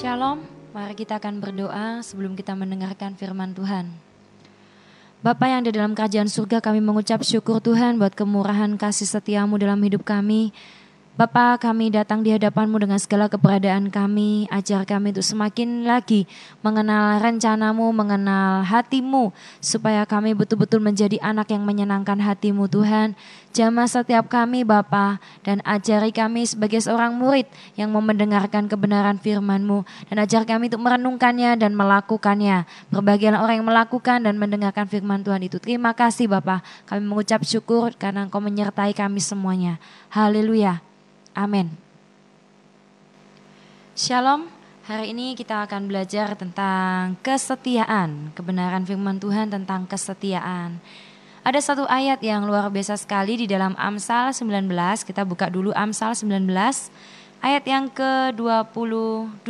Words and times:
Shalom, 0.00 0.40
mari 0.72 0.96
kita 0.96 1.20
akan 1.20 1.44
berdoa 1.44 2.00
sebelum 2.00 2.32
kita 2.32 2.56
mendengarkan 2.56 3.12
firman 3.20 3.52
Tuhan. 3.52 3.92
Bapa 5.20 5.44
yang 5.44 5.60
ada 5.60 5.68
dalam 5.68 5.92
kerajaan 5.92 6.24
surga 6.24 6.64
kami 6.64 6.80
mengucap 6.80 7.20
syukur 7.20 7.60
Tuhan 7.60 8.00
buat 8.00 8.16
kemurahan 8.16 8.80
kasih 8.80 9.04
setiamu 9.04 9.60
dalam 9.60 9.76
hidup 9.84 10.00
kami. 10.08 10.56
Bapa 11.20 11.60
kami 11.60 11.92
datang 11.92 12.24
di 12.24 12.32
hadapanmu 12.32 12.80
dengan 12.80 12.96
segala 12.96 13.28
keberadaan 13.28 13.92
kami, 13.92 14.48
ajar 14.48 14.88
kami 14.88 15.12
untuk 15.12 15.28
semakin 15.28 15.84
lagi 15.84 16.24
mengenal 16.64 17.20
rencanamu, 17.20 17.92
mengenal 17.92 18.64
hatimu, 18.64 19.28
supaya 19.60 20.08
kami 20.08 20.32
betul-betul 20.32 20.80
menjadi 20.80 21.20
anak 21.20 21.52
yang 21.52 21.68
menyenangkan 21.68 22.16
hatimu 22.24 22.72
Tuhan. 22.72 23.12
Jamah 23.52 23.84
setiap 23.84 24.32
kami 24.32 24.64
Bapa 24.64 25.20
dan 25.44 25.60
ajari 25.68 26.08
kami 26.08 26.48
sebagai 26.48 26.80
seorang 26.80 27.12
murid 27.12 27.44
yang 27.76 27.92
mau 27.92 28.00
mendengarkan 28.00 28.64
kebenaran 28.64 29.20
firmanmu 29.20 29.84
dan 30.08 30.24
ajar 30.24 30.48
kami 30.48 30.72
untuk 30.72 30.80
merenungkannya 30.88 31.60
dan 31.60 31.76
melakukannya. 31.76 32.64
Berbahagialah 32.88 33.44
orang 33.44 33.60
yang 33.60 33.68
melakukan 33.68 34.24
dan 34.24 34.40
mendengarkan 34.40 34.88
firman 34.88 35.20
Tuhan 35.20 35.44
itu. 35.44 35.60
Terima 35.60 35.92
kasih 35.92 36.32
Bapak, 36.32 36.64
kami 36.88 37.04
mengucap 37.04 37.44
syukur 37.44 37.92
karena 37.92 38.24
Engkau 38.24 38.40
menyertai 38.40 38.96
kami 38.96 39.20
semuanya. 39.20 39.76
Haleluya. 40.08 40.89
Amin. 41.34 41.70
Shalom. 43.94 44.50
Hari 44.90 45.14
ini 45.14 45.38
kita 45.38 45.70
akan 45.70 45.86
belajar 45.86 46.34
tentang 46.34 47.14
kesetiaan, 47.22 48.34
kebenaran 48.34 48.82
firman 48.82 49.22
Tuhan 49.22 49.46
tentang 49.46 49.86
kesetiaan. 49.86 50.82
Ada 51.46 51.62
satu 51.62 51.86
ayat 51.86 52.18
yang 52.26 52.42
luar 52.42 52.66
biasa 52.74 52.98
sekali 52.98 53.38
di 53.38 53.46
dalam 53.46 53.78
Amsal 53.78 54.34
19. 54.34 54.66
Kita 55.06 55.22
buka 55.22 55.46
dulu 55.46 55.70
Amsal 55.78 56.18
19 56.18 56.42
ayat 57.38 57.64
yang 57.70 57.86
ke-22. 57.86 59.46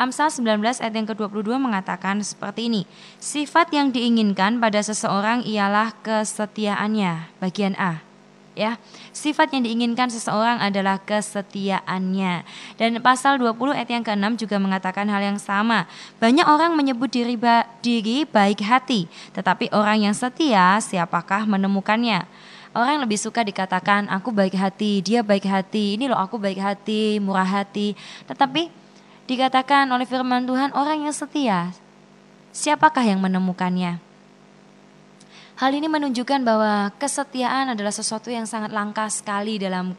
Amsal 0.00 0.28
19 0.32 0.80
ayat 0.80 0.94
yang 0.96 1.06
ke-22 1.12 1.52
mengatakan 1.60 2.24
seperti 2.24 2.72
ini. 2.72 2.82
Sifat 3.20 3.68
yang 3.76 3.92
diinginkan 3.92 4.56
pada 4.64 4.80
seseorang 4.80 5.44
ialah 5.44 5.92
kesetiaannya. 6.00 7.36
Bagian 7.36 7.76
A 7.76 8.12
ya. 8.54 8.76
Sifat 9.12 9.52
yang 9.52 9.68
diinginkan 9.68 10.08
seseorang 10.08 10.56
adalah 10.56 10.96
kesetiaannya. 10.96 12.48
Dan 12.80 12.96
pasal 13.04 13.36
20 13.36 13.76
ayat 13.76 13.90
yang 13.92 14.00
ke-6 14.00 14.40
juga 14.40 14.56
mengatakan 14.56 15.04
hal 15.12 15.20
yang 15.20 15.36
sama. 15.36 15.84
Banyak 16.16 16.48
orang 16.48 16.72
menyebut 16.72 17.12
diri, 17.12 17.36
ba 17.36 17.68
diri 17.84 18.24
baik 18.24 18.64
hati, 18.64 19.12
tetapi 19.36 19.68
orang 19.68 20.08
yang 20.08 20.16
setia 20.16 20.80
siapakah 20.80 21.44
menemukannya? 21.44 22.24
Orang 22.72 23.04
lebih 23.04 23.20
suka 23.20 23.44
dikatakan 23.44 24.08
aku 24.08 24.32
baik 24.32 24.56
hati, 24.56 25.04
dia 25.04 25.20
baik 25.20 25.44
hati, 25.44 26.00
ini 26.00 26.08
loh 26.08 26.16
aku 26.16 26.40
baik 26.40 26.56
hati, 26.56 27.20
murah 27.20 27.44
hati. 27.44 27.92
Tetapi 28.24 28.72
dikatakan 29.28 29.92
oleh 29.92 30.08
firman 30.08 30.48
Tuhan 30.48 30.72
orang 30.72 31.04
yang 31.04 31.12
setia, 31.12 31.68
siapakah 32.48 33.04
yang 33.04 33.20
menemukannya? 33.20 34.11
Hal 35.62 35.78
ini 35.78 35.86
menunjukkan 35.86 36.42
bahwa 36.42 36.90
kesetiaan 36.98 37.70
adalah 37.70 37.94
sesuatu 37.94 38.26
yang 38.34 38.50
sangat 38.50 38.74
langka 38.74 39.06
sekali 39.06 39.62
dalam 39.62 39.94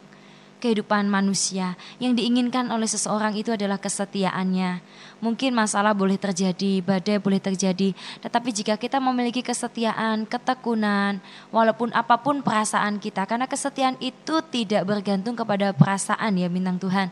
kehidupan 0.60 1.08
manusia. 1.08 1.80
Yang 1.96 2.20
diinginkan 2.20 2.68
oleh 2.68 2.84
seseorang 2.84 3.32
itu 3.32 3.48
adalah 3.48 3.80
kesetiaannya. 3.80 4.84
Mungkin 5.24 5.56
masalah 5.56 5.96
boleh 5.96 6.20
terjadi, 6.20 6.84
badai 6.84 7.16
boleh 7.16 7.40
terjadi, 7.40 7.96
tetapi 8.20 8.52
jika 8.52 8.76
kita 8.76 9.00
memiliki 9.00 9.40
kesetiaan, 9.40 10.28
ketekunan, 10.28 11.24
walaupun 11.48 11.96
apa 11.96 12.20
pun 12.20 12.44
perasaan 12.44 13.00
kita, 13.00 13.24
karena 13.24 13.48
kesetiaan 13.48 13.96
itu 14.04 14.44
tidak 14.52 14.84
bergantung 14.84 15.32
kepada 15.32 15.72
perasaan 15.72 16.36
ya 16.36 16.52
bintang 16.52 16.76
Tuhan 16.76 17.08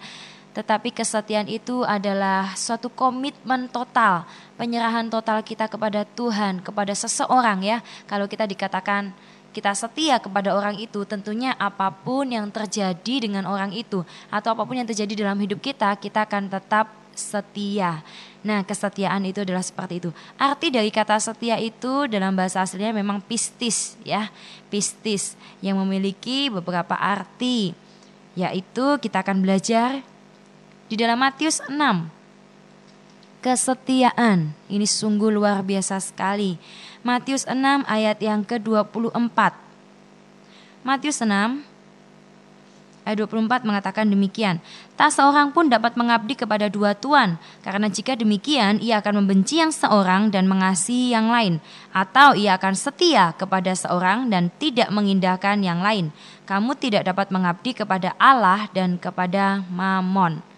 tetapi 0.52 0.92
kesetiaan 0.92 1.48
itu 1.48 1.80
adalah 1.84 2.52
suatu 2.52 2.92
komitmen 2.92 3.72
total, 3.72 4.28
penyerahan 4.60 5.08
total 5.08 5.40
kita 5.40 5.64
kepada 5.64 6.04
Tuhan, 6.04 6.60
kepada 6.60 6.92
seseorang 6.92 7.64
ya. 7.64 7.80
Kalau 8.04 8.28
kita 8.28 8.44
dikatakan 8.44 9.16
kita 9.52 9.72
setia 9.72 10.20
kepada 10.20 10.52
orang 10.52 10.76
itu, 10.80 11.04
tentunya 11.08 11.56
apa 11.56 11.92
pun 11.92 12.28
yang 12.28 12.48
terjadi 12.48 13.28
dengan 13.28 13.44
orang 13.48 13.72
itu 13.72 14.04
atau 14.28 14.56
apa 14.56 14.64
pun 14.64 14.76
yang 14.80 14.88
terjadi 14.88 15.24
dalam 15.24 15.41
hidup 15.41 15.60
kita, 15.60 15.92
kita 15.96 16.24
akan 16.28 16.48
tetap 16.52 16.88
setia. 17.16 18.00
Nah, 18.42 18.64
kesetiaan 18.64 19.22
itu 19.28 19.44
adalah 19.44 19.62
seperti 19.62 20.02
itu. 20.02 20.10
Arti 20.36 20.72
dari 20.72 20.91
kata 20.91 21.20
setia 21.20 21.60
itu 21.60 22.08
dalam 22.08 22.34
bahasa 22.34 22.64
aslinya 22.64 22.91
memang 22.91 23.22
pistis 23.22 23.94
ya. 24.02 24.32
Pistis 24.66 25.38
yang 25.62 25.78
memiliki 25.78 26.50
beberapa 26.50 26.96
arti. 26.98 27.76
Yaitu 28.32 28.96
kita 28.98 29.20
akan 29.20 29.44
belajar 29.44 30.00
di 30.92 31.00
dalam 31.00 31.16
Matius 31.16 31.64
6. 31.72 31.72
Kesetiaan, 33.41 34.53
ini 34.69 34.84
sungguh 34.84 35.32
luar 35.32 35.64
biasa 35.64 35.97
sekali. 36.04 36.60
Matius 37.00 37.48
6 37.48 37.88
ayat 37.88 38.20
yang 38.20 38.44
ke-24. 38.44 39.56
Matius 40.84 41.25
6 41.25 41.64
ayat 43.08 43.16
24 43.25 43.64
mengatakan 43.64 44.04
demikian. 44.04 44.60
Tak 44.92 45.16
seorang 45.16 45.56
pun 45.56 45.72
dapat 45.72 45.97
mengabdi 45.97 46.36
kepada 46.36 46.69
dua 46.69 46.92
tuan, 46.92 47.41
karena 47.64 47.88
jika 47.88 48.12
demikian 48.12 48.76
ia 48.76 49.00
akan 49.00 49.24
membenci 49.24 49.64
yang 49.64 49.72
seorang 49.72 50.28
dan 50.28 50.44
mengasihi 50.44 51.16
yang 51.16 51.32
lain, 51.32 51.64
atau 51.97 52.36
ia 52.36 52.60
akan 52.60 52.76
setia 52.76 53.32
kepada 53.41 53.72
seorang 53.72 54.28
dan 54.28 54.53
tidak 54.60 54.92
mengindahkan 54.92 55.64
yang 55.64 55.80
lain. 55.80 56.12
Kamu 56.44 56.76
tidak 56.76 57.09
dapat 57.09 57.32
mengabdi 57.32 57.72
kepada 57.72 58.12
Allah 58.20 58.69
dan 58.76 59.00
kepada 59.00 59.64
Mamon. 59.72 60.51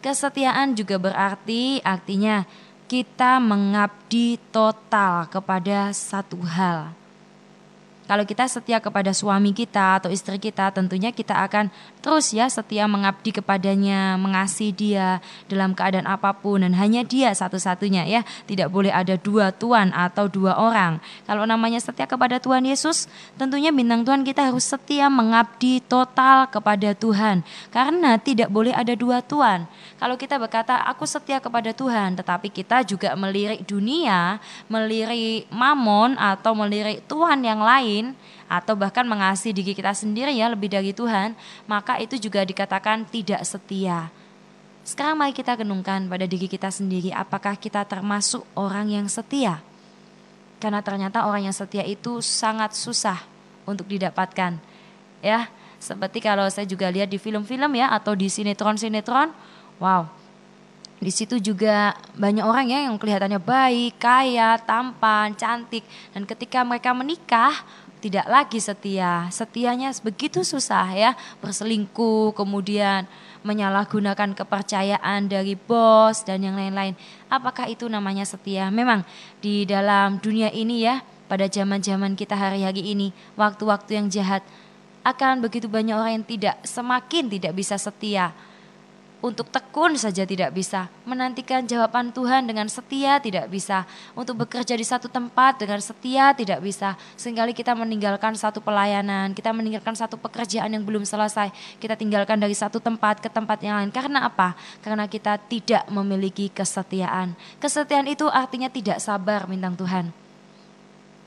Kesetiaan 0.00 0.72
juga 0.72 0.96
berarti 0.96 1.84
artinya 1.84 2.48
kita 2.88 3.36
mengabdi 3.36 4.40
total 4.48 5.28
kepada 5.28 5.92
satu 5.92 6.40
hal. 6.40 6.96
Kalau 8.10 8.26
kita 8.26 8.48
setia 8.50 8.82
kepada 8.82 9.14
suami 9.14 9.54
kita 9.54 10.02
atau 10.02 10.10
istri 10.10 10.34
kita, 10.34 10.74
tentunya 10.74 11.14
kita 11.14 11.46
akan 11.46 11.70
terus 12.00 12.32
ya 12.32 12.48
setia 12.48 12.84
mengabdi 12.84 13.32
kepadanya, 13.32 14.16
mengasihi 14.20 14.72
dia 14.72 15.20
dalam 15.46 15.72
keadaan 15.72 16.08
apa 16.08 16.32
pun 16.36 16.64
dan 16.64 16.76
hanya 16.76 17.04
dia 17.06 17.32
satu-satunya 17.32 18.08
ya. 18.08 18.20
Tidak 18.48 18.68
boleh 18.68 18.90
ada 18.90 19.16
dua 19.16 19.52
tuan 19.52 19.92
atau 19.96 20.26
dua 20.26 20.56
orang. 20.56 21.00
Kalau 21.24 21.44
namanya 21.48 21.80
setia 21.80 22.04
kepada 22.04 22.40
Tuhan 22.40 22.64
Yesus, 22.66 23.06
tentunya 23.36 23.70
bintang 23.70 24.04
Tuhan 24.04 24.24
kita 24.24 24.52
harus 24.52 24.64
setia 24.66 25.06
mengabdi 25.06 25.80
total 25.84 26.48
kepada 26.48 26.92
Tuhan. 26.96 27.44
Karena 27.72 28.16
tidak 28.20 28.52
boleh 28.52 28.76
ada 28.76 28.92
dua 28.92 29.20
tuan. 29.24 29.64
Kalau 30.00 30.16
kita 30.16 30.40
berkata 30.40 30.80
aku 30.88 31.04
setia 31.04 31.40
kepada 31.40 31.72
Tuhan, 31.72 32.16
tetapi 32.16 32.48
kita 32.48 32.82
juga 32.82 33.12
melirik 33.14 33.64
dunia, 33.68 34.40
melirik 34.66 35.46
mamon 35.52 36.16
atau 36.16 36.56
melirik 36.56 37.04
Tuhan 37.04 37.44
yang 37.44 37.60
lain 37.60 37.80
lain 37.80 38.14
atau 38.50 38.74
bahkan 38.74 39.06
mengasihi 39.06 39.54
diri 39.54 39.78
kita 39.78 39.94
sendiri 39.94 40.34
ya 40.34 40.50
lebih 40.50 40.66
dari 40.66 40.90
Tuhan, 40.90 41.38
maka 41.70 42.02
itu 42.02 42.18
juga 42.18 42.42
dikatakan 42.42 43.06
tidak 43.06 43.46
setia. 43.46 44.10
Sekarang 44.82 45.22
mari 45.22 45.30
kita 45.30 45.54
renungkan 45.54 46.10
pada 46.10 46.26
diri 46.26 46.50
kita 46.50 46.66
sendiri, 46.66 47.14
apakah 47.14 47.54
kita 47.54 47.86
termasuk 47.86 48.42
orang 48.58 48.90
yang 48.90 49.06
setia? 49.06 49.62
Karena 50.58 50.82
ternyata 50.82 51.30
orang 51.30 51.46
yang 51.46 51.54
setia 51.54 51.86
itu 51.86 52.18
sangat 52.18 52.74
susah 52.74 53.22
untuk 53.70 53.86
didapatkan. 53.86 54.58
Ya, 55.22 55.46
seperti 55.78 56.18
kalau 56.18 56.50
saya 56.50 56.66
juga 56.66 56.90
lihat 56.90 57.06
di 57.06 57.22
film-film 57.22 57.70
ya 57.78 57.94
atau 57.94 58.18
di 58.18 58.26
sinetron-sinetron, 58.26 59.30
wow, 59.78 60.10
di 61.00 61.08
situ 61.08 61.40
juga 61.40 61.96
banyak 62.12 62.44
orang 62.44 62.68
ya 62.68 62.78
yang 62.84 63.00
kelihatannya 63.00 63.40
baik, 63.40 63.96
kaya, 63.96 64.60
tampan, 64.60 65.32
cantik. 65.32 65.80
Dan 66.12 66.28
ketika 66.28 66.60
mereka 66.60 66.92
menikah, 66.92 67.56
tidak 68.00 68.26
lagi 68.26 68.58
setia. 68.58 69.28
Setianya 69.28 69.92
begitu 70.00 70.40
susah 70.40 70.88
ya, 70.96 71.10
berselingkuh, 71.44 72.32
kemudian 72.32 73.04
menyalahgunakan 73.44 74.32
kepercayaan 74.32 75.28
dari 75.28 75.54
bos 75.56 76.24
dan 76.24 76.40
yang 76.40 76.56
lain-lain. 76.56 76.96
Apakah 77.28 77.68
itu 77.68 77.86
namanya 77.86 78.24
setia? 78.24 78.72
Memang 78.72 79.04
di 79.44 79.68
dalam 79.68 80.16
dunia 80.18 80.48
ini 80.50 80.88
ya, 80.88 81.04
pada 81.28 81.46
zaman-zaman 81.46 82.16
kita 82.16 82.34
hari-hari 82.34 82.96
ini, 82.96 83.12
waktu-waktu 83.36 84.00
yang 84.00 84.08
jahat 84.08 84.42
akan 85.00 85.40
begitu 85.40 85.68
banyak 85.68 85.96
orang 85.96 86.20
yang 86.20 86.26
tidak 86.26 86.56
semakin 86.64 87.32
tidak 87.32 87.52
bisa 87.56 87.80
setia 87.80 88.36
untuk 89.20 89.52
tekun 89.52 90.00
saja 90.00 90.24
tidak 90.24 90.56
bisa, 90.56 90.88
menantikan 91.04 91.64
jawaban 91.68 92.08
Tuhan 92.08 92.48
dengan 92.48 92.64
setia 92.72 93.20
tidak 93.20 93.52
bisa, 93.52 93.84
untuk 94.16 94.40
bekerja 94.40 94.72
di 94.72 94.84
satu 94.84 95.12
tempat 95.12 95.60
dengan 95.60 95.76
setia 95.84 96.32
tidak 96.32 96.64
bisa. 96.64 96.96
Seringkali 97.20 97.52
kita 97.52 97.76
meninggalkan 97.76 98.32
satu 98.32 98.64
pelayanan, 98.64 99.36
kita 99.36 99.52
meninggalkan 99.52 99.92
satu 99.92 100.16
pekerjaan 100.16 100.72
yang 100.72 100.84
belum 100.88 101.04
selesai, 101.04 101.52
kita 101.76 102.00
tinggalkan 102.00 102.40
dari 102.40 102.56
satu 102.56 102.80
tempat 102.80 103.20
ke 103.20 103.28
tempat 103.28 103.60
yang 103.60 103.76
lain. 103.76 103.92
Karena 103.92 104.24
apa? 104.24 104.56
Karena 104.80 105.04
kita 105.04 105.36
tidak 105.36 105.84
memiliki 105.92 106.48
kesetiaan. 106.48 107.36
Kesetiaan 107.60 108.08
itu 108.08 108.24
artinya 108.24 108.72
tidak 108.72 109.04
sabar, 109.04 109.44
bintang 109.44 109.76
Tuhan 109.76 110.16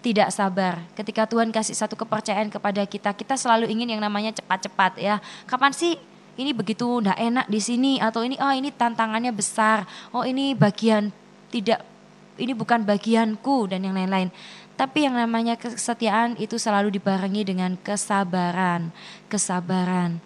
tidak 0.04 0.36
sabar. 0.36 0.84
Ketika 1.00 1.24
Tuhan 1.24 1.48
kasih 1.56 1.80
satu 1.80 1.96
kepercayaan 1.96 2.52
kepada 2.52 2.84
kita, 2.84 3.16
kita 3.16 3.40
selalu 3.40 3.72
ingin 3.72 3.96
yang 3.96 4.04
namanya 4.04 4.36
cepat-cepat 4.36 5.00
ya. 5.00 5.24
Kapan 5.48 5.72
sih 5.72 5.96
ini 6.34 6.52
begitu 6.52 6.86
ndak 7.02 7.18
enak 7.20 7.46
di 7.46 7.60
sini 7.62 8.02
atau 8.02 8.26
ini 8.26 8.38
oh 8.42 8.54
ini 8.54 8.74
tantangannya 8.74 9.30
besar, 9.30 9.86
oh 10.10 10.26
ini 10.26 10.58
bagian 10.58 11.14
tidak 11.54 11.86
ini 12.42 12.58
bukan 12.58 12.82
bagianku 12.82 13.70
dan 13.70 13.86
yang 13.86 13.94
lain-lain. 13.94 14.34
Tapi 14.74 15.06
yang 15.06 15.14
namanya 15.14 15.54
kesetiaan 15.54 16.34
itu 16.42 16.58
selalu 16.58 16.98
dibarengi 16.98 17.46
dengan 17.46 17.78
kesabaran, 17.78 18.90
kesabaran. 19.30 20.18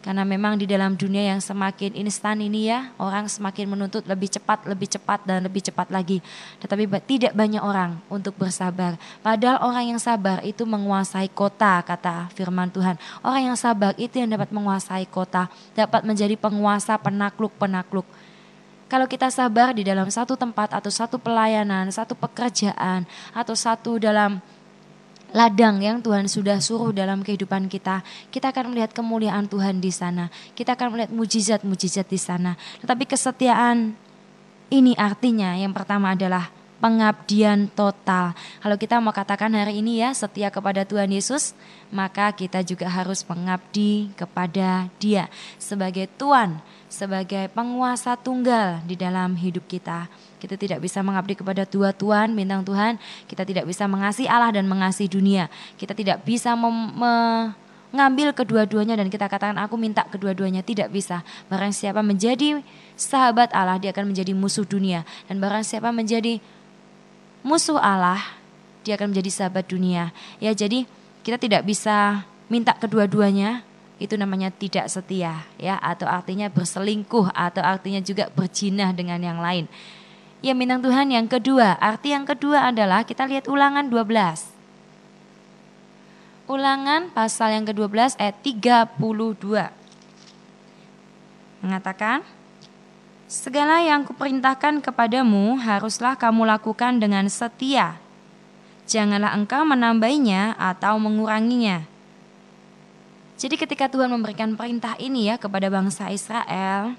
Karena 0.00 0.24
memang 0.24 0.56
di 0.56 0.64
dalam 0.64 0.96
dunia 0.96 1.36
yang 1.36 1.44
semakin 1.44 1.92
instan 1.92 2.40
ini 2.40 2.72
ya, 2.72 2.88
orang 2.96 3.28
semakin 3.28 3.68
menuntut 3.68 4.08
lebih 4.08 4.32
cepat, 4.32 4.64
lebih 4.64 4.88
cepat 4.88 5.28
dan 5.28 5.44
lebih 5.44 5.60
cepat 5.60 5.92
lagi. 5.92 6.24
Tetapi 6.56 6.88
tidak 7.04 7.36
banyak 7.36 7.60
orang 7.60 8.00
untuk 8.08 8.32
bersabar. 8.40 8.96
Padahal 9.20 9.60
orang 9.60 9.92
yang 9.92 10.00
sabar 10.00 10.40
itu 10.40 10.64
menguasai 10.64 11.28
kota, 11.28 11.84
kata 11.84 12.32
firman 12.32 12.72
Tuhan. 12.72 12.96
Orang 13.20 13.52
yang 13.52 13.58
sabar 13.60 13.92
itu 14.00 14.16
yang 14.16 14.32
dapat 14.32 14.48
menguasai 14.48 15.04
kota, 15.04 15.52
dapat 15.76 16.00
menjadi 16.08 16.32
penguasa 16.32 16.96
penakluk-penakluk. 16.96 18.08
Kalau 18.90 19.06
kita 19.06 19.28
sabar 19.28 19.76
di 19.76 19.84
dalam 19.86 20.08
satu 20.08 20.34
tempat 20.34 20.74
atau 20.74 20.90
satu 20.90 21.20
pelayanan, 21.20 21.92
satu 21.92 22.16
pekerjaan, 22.16 23.06
atau 23.36 23.54
satu 23.54 24.00
dalam 24.02 24.40
ladang 25.32 25.80
yang 25.80 25.98
Tuhan 26.04 26.28
sudah 26.28 26.60
suruh 26.60 26.92
dalam 26.94 27.24
kehidupan 27.24 27.66
kita, 27.70 28.02
kita 28.30 28.52
akan 28.52 28.74
melihat 28.74 28.92
kemuliaan 28.94 29.46
Tuhan 29.48 29.82
di 29.82 29.90
sana. 29.90 30.28
Kita 30.54 30.74
akan 30.76 30.94
melihat 30.94 31.10
mujizat-mujizat 31.10 32.06
di 32.06 32.20
sana. 32.20 32.54
Tetapi 32.82 33.08
kesetiaan 33.08 33.94
ini 34.70 34.94
artinya 34.94 35.58
yang 35.58 35.74
pertama 35.74 36.14
adalah 36.14 36.59
pengabdian 36.80 37.68
total. 37.76 38.32
Kalau 38.64 38.76
kita 38.80 38.96
mau 38.98 39.12
katakan 39.12 39.52
hari 39.52 39.84
ini 39.84 40.00
ya 40.00 40.16
setia 40.16 40.48
kepada 40.48 40.82
Tuhan 40.88 41.12
Yesus, 41.12 41.52
maka 41.92 42.32
kita 42.32 42.64
juga 42.64 42.88
harus 42.88 43.20
mengabdi 43.28 44.08
kepada 44.16 44.88
Dia 44.96 45.28
sebagai 45.60 46.08
Tuhan, 46.16 46.58
sebagai 46.88 47.52
penguasa 47.52 48.16
tunggal 48.16 48.80
di 48.88 48.96
dalam 48.96 49.36
hidup 49.36 49.68
kita. 49.68 50.08
Kita 50.40 50.56
tidak 50.56 50.80
bisa 50.80 51.04
mengabdi 51.04 51.36
kepada 51.36 51.68
dua 51.68 51.92
Tuhan, 51.92 52.32
bintang 52.32 52.64
Tuhan. 52.64 52.96
Kita 53.28 53.44
tidak 53.44 53.68
bisa 53.68 53.84
mengasihi 53.84 54.24
Allah 54.24 54.56
dan 54.56 54.64
mengasihi 54.64 55.04
dunia. 55.04 55.52
Kita 55.76 55.92
tidak 55.92 56.24
bisa 56.24 56.56
mengambil 56.56 58.32
kedua-duanya 58.32 58.96
dan 58.96 59.12
kita 59.12 59.28
katakan 59.28 59.60
aku 59.60 59.76
minta 59.76 60.08
kedua-duanya. 60.08 60.64
Tidak 60.64 60.88
bisa. 60.88 61.20
Barang 61.52 61.76
siapa 61.76 62.00
menjadi 62.00 62.64
sahabat 62.96 63.52
Allah, 63.52 63.76
dia 63.76 63.92
akan 63.92 64.16
menjadi 64.16 64.32
musuh 64.32 64.64
dunia. 64.64 65.04
Dan 65.28 65.44
barang 65.44 65.60
siapa 65.60 65.92
menjadi 65.92 66.40
musuh 67.40 67.80
Allah, 67.80 68.20
dia 68.84 68.96
akan 68.96 69.12
menjadi 69.12 69.30
sahabat 69.30 69.68
dunia. 69.68 70.12
Ya 70.40 70.52
jadi 70.52 70.84
kita 71.24 71.36
tidak 71.36 71.62
bisa 71.68 72.24
minta 72.48 72.72
kedua-duanya, 72.76 73.62
itu 74.00 74.16
namanya 74.16 74.48
tidak 74.48 74.88
setia 74.88 75.44
ya 75.60 75.76
atau 75.76 76.08
artinya 76.08 76.48
berselingkuh 76.48 77.36
atau 77.36 77.60
artinya 77.60 78.00
juga 78.00 78.32
berjinah 78.32 78.96
dengan 78.96 79.20
yang 79.20 79.38
lain. 79.38 79.68
Ya 80.40 80.56
bintang 80.56 80.80
Tuhan 80.80 81.12
yang 81.12 81.28
kedua, 81.28 81.76
arti 81.76 82.16
yang 82.16 82.24
kedua 82.24 82.72
adalah 82.72 83.04
kita 83.04 83.28
lihat 83.28 83.44
ulangan 83.44 83.92
12. 83.92 84.56
Ulangan 86.48 87.12
pasal 87.12 87.60
yang 87.60 87.68
ke-12 87.68 88.16
ayat 88.16 88.40
32. 88.40 88.96
Mengatakan, 91.60 92.24
Segala 93.30 93.78
yang 93.78 94.02
kuperintahkan 94.02 94.82
kepadamu 94.82 95.54
haruslah 95.62 96.18
kamu 96.18 96.50
lakukan 96.50 96.98
dengan 96.98 97.30
setia. 97.30 97.94
Janganlah 98.90 99.38
engkau 99.38 99.62
menambahinya 99.62 100.58
atau 100.58 100.98
menguranginya. 100.98 101.86
Jadi 103.38 103.54
ketika 103.54 103.86
Tuhan 103.86 104.10
memberikan 104.10 104.58
perintah 104.58 104.98
ini 104.98 105.30
ya 105.30 105.38
kepada 105.38 105.70
bangsa 105.70 106.10
Israel, 106.10 106.98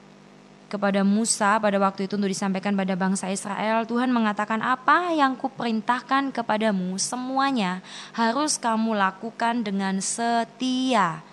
kepada 0.72 1.04
Musa 1.04 1.60
pada 1.60 1.75
waktu 1.83 2.07
itu 2.07 2.16
untuk 2.16 2.31
disampaikan 2.31 2.80
pada 2.80 2.95
bangsa 2.95 3.28
Israel, 3.28 3.83
Tuhan 3.83 4.07
mengatakan 4.16 4.63
apa 4.63 5.12
yang 5.12 5.36
kuperintahkan 5.36 6.31
kepadamu 6.31 6.95
semuanya 6.95 7.83
harus 8.16 8.56
kamu 8.56 8.95
lakukan 8.95 9.68
dengan 9.68 10.00
setia. 10.00 11.28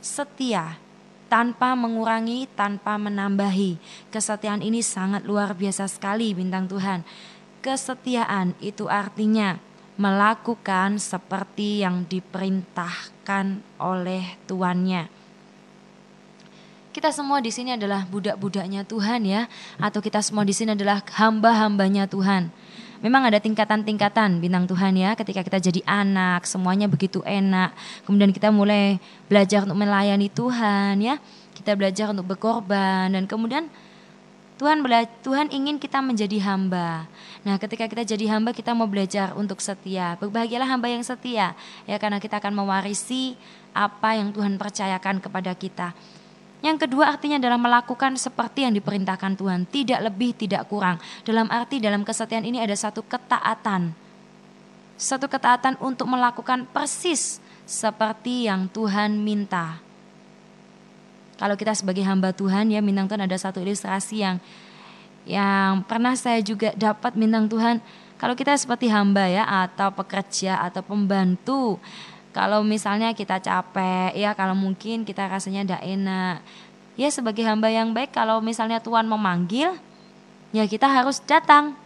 Setia 0.00 0.83
tanpa 1.28 1.74
mengurangi, 1.74 2.46
tanpa 2.52 2.96
menambahi. 3.00 3.76
Kesetiaan 4.08 4.60
ini 4.60 4.80
sangat 4.80 5.26
luar 5.26 5.52
biasa 5.56 5.88
sekali 5.90 6.32
bintang 6.32 6.70
Tuhan. 6.70 7.02
Kesetiaan 7.64 8.52
itu 8.60 8.86
artinya 8.86 9.56
melakukan 9.96 10.98
seperti 10.98 11.86
yang 11.86 12.04
diperintahkan 12.06 13.62
oleh 13.78 14.36
tuannya 14.44 15.24
kita 16.94 17.10
semua 17.10 17.42
di 17.42 17.50
sini 17.50 17.74
adalah 17.74 18.06
budak-budaknya 18.06 18.86
Tuhan 18.86 19.26
ya, 19.26 19.50
atau 19.82 19.98
kita 19.98 20.22
semua 20.22 20.46
di 20.46 20.54
sini 20.54 20.78
adalah 20.78 21.02
hamba-hambanya 21.02 22.06
Tuhan. 22.06 22.54
Memang 23.04 23.28
ada 23.28 23.36
tingkatan-tingkatan 23.36 24.40
bintang 24.40 24.64
Tuhan 24.64 24.96
ya, 24.96 25.12
ketika 25.12 25.44
kita 25.44 25.60
jadi 25.60 25.84
anak, 25.84 26.48
semuanya 26.48 26.88
begitu 26.88 27.20
enak. 27.20 27.76
Kemudian 28.08 28.32
kita 28.32 28.48
mulai 28.48 28.96
belajar 29.28 29.68
untuk 29.68 29.76
melayani 29.76 30.32
Tuhan 30.32 31.04
ya, 31.04 31.20
kita 31.52 31.76
belajar 31.76 32.16
untuk 32.16 32.24
berkorban 32.32 33.12
dan 33.12 33.28
kemudian 33.28 33.68
Tuhan 34.56 34.80
Tuhan 35.20 35.52
ingin 35.52 35.76
kita 35.76 36.00
menjadi 36.00 36.40
hamba. 36.48 37.04
Nah, 37.44 37.60
ketika 37.60 37.84
kita 37.92 38.08
jadi 38.08 38.24
hamba, 38.32 38.56
kita 38.56 38.72
mau 38.72 38.88
belajar 38.88 39.36
untuk 39.36 39.60
setia. 39.60 40.16
Berbahagialah 40.16 40.64
hamba 40.64 40.88
yang 40.88 41.04
setia, 41.04 41.52
ya 41.84 41.96
karena 42.00 42.16
kita 42.16 42.40
akan 42.40 42.56
mewarisi 42.56 43.36
apa 43.76 44.16
yang 44.16 44.32
Tuhan 44.32 44.56
percayakan 44.56 45.20
kepada 45.20 45.52
kita. 45.52 45.92
Yang 46.64 46.88
kedua 46.88 47.12
artinya 47.12 47.36
adalah 47.36 47.60
melakukan 47.60 48.16
seperti 48.16 48.64
yang 48.64 48.72
diperintahkan 48.72 49.36
Tuhan, 49.36 49.68
tidak 49.68 50.00
lebih, 50.08 50.32
tidak 50.32 50.64
kurang. 50.72 50.96
Dalam 51.20 51.44
arti 51.52 51.76
dalam 51.76 52.00
kesetiaan 52.08 52.48
ini 52.48 52.56
ada 52.56 52.72
satu 52.72 53.04
ketaatan. 53.04 53.92
Satu 54.96 55.28
ketaatan 55.28 55.76
untuk 55.84 56.08
melakukan 56.08 56.64
persis 56.72 57.36
seperti 57.68 58.48
yang 58.48 58.72
Tuhan 58.72 59.20
minta. 59.20 59.76
Kalau 61.36 61.52
kita 61.52 61.76
sebagai 61.76 62.00
hamba 62.00 62.32
Tuhan 62.32 62.72
ya 62.72 62.80
bintang 62.80 63.12
Tuhan 63.12 63.28
ada 63.28 63.36
satu 63.36 63.60
ilustrasi 63.60 64.24
yang 64.24 64.40
yang 65.28 65.84
pernah 65.84 66.16
saya 66.16 66.40
juga 66.40 66.72
dapat 66.72 67.12
bintang 67.12 67.44
Tuhan. 67.44 67.84
Kalau 68.16 68.32
kita 68.32 68.56
seperti 68.56 68.88
hamba 68.88 69.28
ya 69.28 69.44
atau 69.44 69.92
pekerja 69.92 70.64
atau 70.64 70.80
pembantu 70.80 71.76
kalau 72.34 72.66
misalnya 72.66 73.14
kita 73.14 73.38
capek 73.38 74.10
ya 74.18 74.34
kalau 74.34 74.58
mungkin 74.58 75.06
kita 75.06 75.30
rasanya 75.30 75.62
tidak 75.62 75.82
enak. 75.86 76.36
Ya 76.98 77.08
sebagai 77.14 77.46
hamba 77.46 77.70
yang 77.70 77.94
baik 77.94 78.10
kalau 78.10 78.42
misalnya 78.42 78.82
Tuhan 78.82 79.06
memanggil 79.06 79.78
ya 80.50 80.66
kita 80.66 80.90
harus 80.90 81.22
datang. 81.22 81.78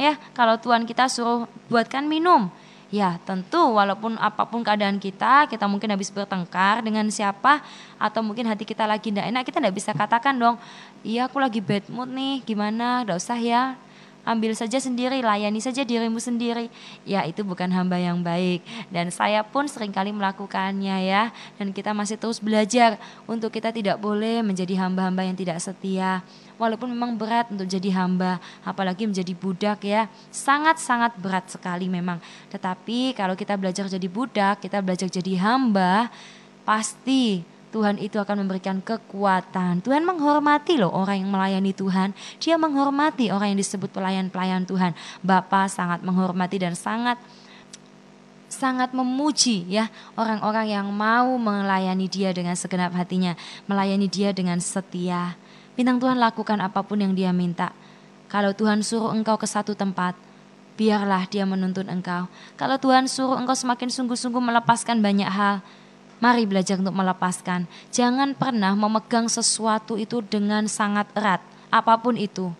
Ya 0.00 0.16
kalau 0.32 0.56
Tuhan 0.56 0.88
kita 0.88 1.04
suruh 1.12 1.44
buatkan 1.68 2.08
minum 2.08 2.48
ya 2.90 3.22
tentu 3.22 3.78
walaupun 3.78 4.18
apa 4.18 4.42
pun 4.50 4.66
keadaan 4.66 4.98
kita 4.98 5.46
kita 5.46 5.70
mungkin 5.70 5.94
habis 5.94 6.10
bertengkar 6.10 6.82
dengan 6.82 7.06
siapa 7.06 7.62
atau 8.02 8.18
mungkin 8.18 8.50
hati 8.50 8.66
kita 8.66 8.82
lagi 8.82 9.14
tidak 9.14 9.30
enak 9.30 9.42
kita 9.46 9.62
tidak 9.62 9.78
bisa 9.78 9.94
katakan 9.94 10.34
dong 10.34 10.58
iya 11.06 11.30
aku 11.30 11.38
lagi 11.38 11.62
bad 11.62 11.86
mood 11.86 12.10
nih 12.10 12.42
gimana? 12.42 13.06
Tidak 13.06 13.14
usah 13.14 13.38
ya 13.38 13.78
ambil 14.24 14.52
saja 14.52 14.76
sendiri, 14.76 15.24
layani 15.24 15.60
saja 15.60 15.84
dirimu 15.84 16.20
sendiri. 16.20 16.68
Ya, 17.08 17.24
itu 17.24 17.40
bukan 17.42 17.68
hamba 17.72 17.96
yang 17.96 18.20
baik. 18.20 18.62
Dan 18.92 19.08
saya 19.12 19.40
pun 19.44 19.66
sering 19.66 19.90
kali 19.90 20.12
melakukannya 20.12 20.96
ya. 21.06 21.32
Dan 21.56 21.72
kita 21.72 21.96
masih 21.96 22.20
terus 22.20 22.40
belajar 22.40 23.00
untuk 23.24 23.52
kita 23.52 23.72
tidak 23.72 23.96
boleh 23.98 24.44
menjadi 24.44 24.86
hamba-hamba 24.86 25.24
yang 25.26 25.36
tidak 25.36 25.58
setia. 25.60 26.20
Walaupun 26.60 26.92
memang 26.92 27.16
berat 27.16 27.48
untuk 27.48 27.64
jadi 27.64 27.88
hamba, 27.96 28.36
apalagi 28.60 29.08
menjadi 29.08 29.32
budak 29.32 29.80
ya. 29.80 30.12
Sangat-sangat 30.28 31.16
berat 31.16 31.48
sekali 31.48 31.88
memang. 31.88 32.20
Tetapi 32.52 33.16
kalau 33.16 33.32
kita 33.32 33.56
belajar 33.56 33.88
jadi 33.88 34.08
budak, 34.12 34.60
kita 34.60 34.84
belajar 34.84 35.08
jadi 35.08 35.40
hamba, 35.40 36.12
pasti 36.68 37.40
Tuhan 37.70 38.02
itu 38.02 38.18
akan 38.18 38.46
memberikan 38.46 38.82
kekuatan. 38.82 39.78
Tuhan 39.86 40.02
menghormati 40.02 40.74
loh 40.74 40.90
orang 40.90 41.22
yang 41.22 41.30
melayani 41.30 41.70
Tuhan. 41.70 42.10
Dia 42.42 42.58
menghormati 42.58 43.30
orang 43.30 43.54
yang 43.54 43.60
disebut 43.62 43.94
pelayan-pelayan 43.94 44.66
Tuhan. 44.66 44.92
Bapa 45.22 45.70
sangat 45.70 46.02
menghormati 46.02 46.58
dan 46.58 46.74
sangat 46.74 47.16
sangat 48.50 48.90
memuji 48.90 49.62
ya 49.70 49.86
orang-orang 50.18 50.66
yang 50.74 50.86
mau 50.90 51.38
melayani 51.38 52.10
dia 52.10 52.34
dengan 52.34 52.58
segenap 52.58 52.90
hatinya, 52.98 53.38
melayani 53.70 54.10
dia 54.10 54.34
dengan 54.34 54.58
setia. 54.58 55.38
Bintang 55.78 56.02
Tuhan 56.02 56.18
lakukan 56.18 56.58
apa 56.58 56.82
pun 56.82 56.98
yang 56.98 57.14
dia 57.14 57.30
minta. 57.30 57.70
Kalau 58.26 58.50
Tuhan 58.50 58.82
suruh 58.82 59.14
engkau 59.14 59.38
ke 59.38 59.46
satu 59.46 59.78
tempat, 59.78 60.18
biarlah 60.74 61.30
dia 61.30 61.46
menuntun 61.46 61.86
engkau. 61.86 62.26
Kalau 62.58 62.76
Tuhan 62.76 63.06
suruh 63.06 63.38
engkau 63.38 63.54
semakin 63.54 63.86
sungguh-sungguh 63.88 64.42
melepaskan 64.42 64.98
banyak 64.98 65.30
hal, 65.30 65.62
Mari 66.20 66.44
belajar 66.44 66.76
untuk 66.76 66.92
melepaskan. 66.92 67.64
Jangan 67.88 68.36
pernah 68.36 68.76
memegang 68.76 69.24
sesuatu 69.24 69.96
itu 69.96 70.20
dengan 70.20 70.68
sangat 70.68 71.08
erat, 71.16 71.40
apa 71.72 71.96
pun 71.96 72.12
itu. 72.20 72.52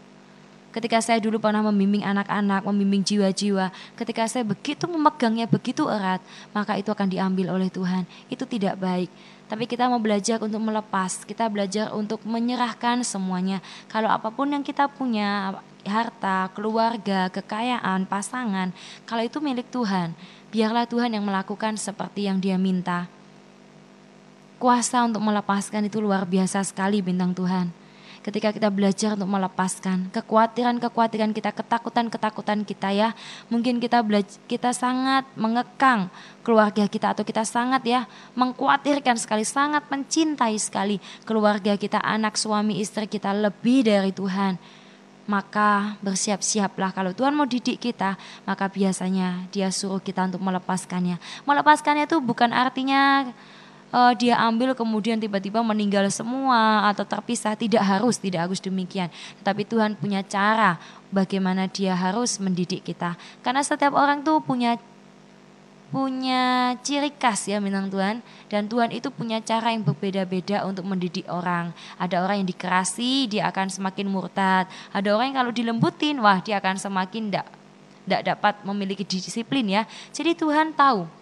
Ketika 0.71 1.03
saya 1.03 1.19
dulu 1.19 1.43
pernah 1.43 1.67
membimbing 1.67 2.07
anak-anak, 2.07 2.63
membimbing 2.63 3.03
jiwa-jiwa, 3.03 3.75
ketika 3.99 4.25
saya 4.31 4.47
begitu 4.47 4.87
memegangnya 4.87 5.51
begitu 5.51 5.85
erat, 5.91 6.23
maka 6.55 6.79
itu 6.79 6.95
akan 6.95 7.11
diambil 7.11 7.53
oleh 7.59 7.69
Tuhan. 7.69 8.07
Itu 8.33 8.49
tidak 8.49 8.81
baik. 8.81 9.11
tapi 9.51 9.67
kita 9.67 9.91
mau 9.91 9.99
belajar 9.99 10.39
untuk 10.39 10.63
melepas. 10.63 11.27
Kita 11.27 11.51
belajar 11.51 11.91
untuk 11.91 12.23
menyerahkan 12.23 13.03
semuanya. 13.03 13.59
Kalau 13.91 14.07
apa 14.07 14.31
pun 14.31 14.47
yang 14.47 14.63
kita 14.63 14.87
punya, 14.87 15.59
harta, 15.83 16.55
keluarga, 16.55 17.27
kekayaan, 17.35 18.07
pasangan, 18.07 18.71
kalau 19.11 19.27
itu 19.27 19.43
milik 19.43 19.67
Tuhan, 19.75 20.15
biarlah 20.55 20.87
Tuhan 20.87 21.19
yang 21.19 21.27
melakukan 21.27 21.75
seperti 21.75 22.31
yang 22.31 22.39
Dia 22.39 22.55
minta. 22.63 23.11
Kuasa 24.61 25.09
untuk 25.09 25.25
melepaskan 25.25 25.89
itu 25.89 26.05
luar 26.05 26.29
biasa 26.29 26.61
sekali 26.61 27.01
bintang 27.01 27.33
Tuhan 27.33 27.73
ketika 28.21 28.53
kita 28.53 28.69
belajar 28.69 29.17
untuk 29.17 29.33
melepaskan 29.33 30.13
kekhawatiran-kekhawatiran 30.13 31.33
kita, 31.33 31.57
ketakutan-ketakutan 31.57 32.69
kita 32.69 32.93
ya. 32.93 33.17
Mungkin 33.49 33.81
kita 33.81 34.05
belajar, 34.05 34.37
kita 34.45 34.77
sangat 34.77 35.25
mengekang 35.37 36.13
keluarga 36.45 36.85
kita 36.85 37.17
atau 37.17 37.25
kita 37.25 37.49
sangat 37.49 37.83
ya 37.89 38.05
mengkhawatirkan 38.37 39.17
sekali, 39.17 39.49
sangat 39.49 39.89
mencintai 39.89 40.57
sekali 40.61 41.01
keluarga 41.25 41.81
kita, 41.81 41.97
anak, 42.05 42.37
suami, 42.37 42.85
istri 42.85 43.09
kita 43.09 43.33
lebih 43.33 43.89
dari 43.89 44.13
Tuhan. 44.13 44.61
Maka 45.31 45.95
bersiap-siaplah 46.03 46.91
kalau 46.91 47.15
Tuhan 47.15 47.39
mau 47.39 47.47
didik 47.47 47.79
kita, 47.79 48.19
maka 48.43 48.67
biasanya 48.67 49.47
dia 49.55 49.71
suruh 49.71 50.03
kita 50.03 50.27
untuk 50.27 50.43
melepaskannya. 50.43 51.23
Melepaskannya 51.47 52.11
itu 52.11 52.19
bukan 52.19 52.51
artinya 52.51 53.31
uh, 53.95 54.13
dia 54.17 54.39
ambil 54.41 54.73
kemudian 54.75 55.19
tiba-tiba 55.19 55.61
meninggal 55.63 56.07
semua 56.11 56.89
atau 56.91 57.05
terpisah 57.07 57.55
tidak 57.55 57.83
harus 57.83 58.19
tidak 58.19 58.49
harus 58.51 58.59
demikian 58.63 59.11
tetapi 59.43 59.67
Tuhan 59.67 59.99
punya 59.99 60.23
cara 60.25 60.79
bagaimana 61.11 61.67
dia 61.67 61.95
harus 61.95 62.39
mendidik 62.39 62.87
kita 62.87 63.19
karena 63.43 63.63
setiap 63.63 63.95
orang 63.95 64.23
tuh 64.23 64.43
punya 64.43 64.79
punya 65.91 66.79
ciri 66.87 67.11
khas 67.19 67.51
ya 67.51 67.59
minang 67.59 67.91
Tuhan 67.91 68.23
dan 68.47 68.71
Tuhan 68.71 68.95
itu 68.95 69.11
punya 69.11 69.43
cara 69.43 69.75
yang 69.75 69.83
berbeda-beda 69.83 70.63
untuk 70.63 70.87
mendidik 70.87 71.27
orang. 71.27 71.75
Ada 71.99 72.23
orang 72.23 72.47
yang 72.47 72.49
dikerasi 72.55 73.27
dia 73.27 73.51
akan 73.51 73.67
semakin 73.75 74.07
murtad. 74.07 74.71
Ada 74.95 75.11
orang 75.11 75.35
yang 75.35 75.39
kalau 75.43 75.53
dilembutin 75.53 76.23
wah 76.23 76.39
dia 76.39 76.63
akan 76.63 76.79
semakin 76.79 77.35
tidak 77.35 78.23
dapat 78.23 78.55
memiliki 78.63 79.03
disiplin 79.03 79.67
ya. 79.67 79.83
Jadi 80.15 80.39
Tuhan 80.39 80.79
tahu 80.79 81.20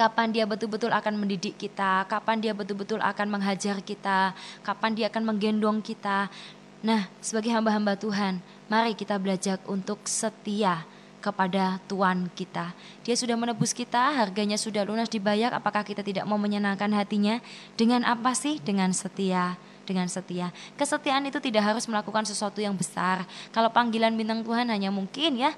kapan 0.00 0.32
dia 0.32 0.48
betul-betul 0.48 0.88
akan 0.88 1.20
mendidik 1.20 1.60
kita, 1.60 2.08
kapan 2.08 2.40
dia 2.40 2.56
betul-betul 2.56 3.04
akan 3.04 3.36
menghajar 3.36 3.84
kita, 3.84 4.32
kapan 4.64 4.96
dia 4.96 5.12
akan 5.12 5.28
menggendong 5.28 5.84
kita. 5.84 6.32
Nah, 6.80 7.12
sebagai 7.20 7.52
hamba-hamba 7.52 8.00
Tuhan, 8.00 8.40
mari 8.72 8.96
kita 8.96 9.20
belajar 9.20 9.60
untuk 9.68 10.00
setia 10.08 10.88
kepada 11.20 11.76
Tuhan 11.84 12.32
kita. 12.32 12.72
Dia 13.04 13.12
sudah 13.12 13.36
menebus 13.36 13.76
kita, 13.76 14.16
harganya 14.16 14.56
sudah 14.56 14.88
lunas 14.88 15.12
dibayar, 15.12 15.52
apakah 15.52 15.84
kita 15.84 16.00
tidak 16.00 16.24
mau 16.24 16.40
menyenangkan 16.40 16.88
hatinya? 16.96 17.44
Dengan 17.76 18.08
apa 18.08 18.32
sih? 18.32 18.56
Dengan 18.56 18.96
setia 18.96 19.60
dengan 19.80 20.06
setia. 20.06 20.54
Kesetiaan 20.78 21.26
itu 21.26 21.42
tidak 21.42 21.66
harus 21.66 21.82
melakukan 21.90 22.22
sesuatu 22.22 22.62
yang 22.62 22.78
besar. 22.78 23.26
Kalau 23.50 23.74
panggilan 23.74 24.14
bintang 24.14 24.46
Tuhan 24.46 24.70
hanya 24.70 24.86
mungkin 24.86 25.34
ya 25.34 25.50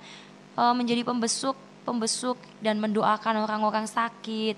eh, 0.57 0.73
menjadi 0.73 1.05
pembesuk 1.05 1.53
pembesuk 1.83 2.39
dan 2.63 2.79
mendoakan 2.79 3.43
orang-orang 3.43 3.87
sakit, 3.87 4.55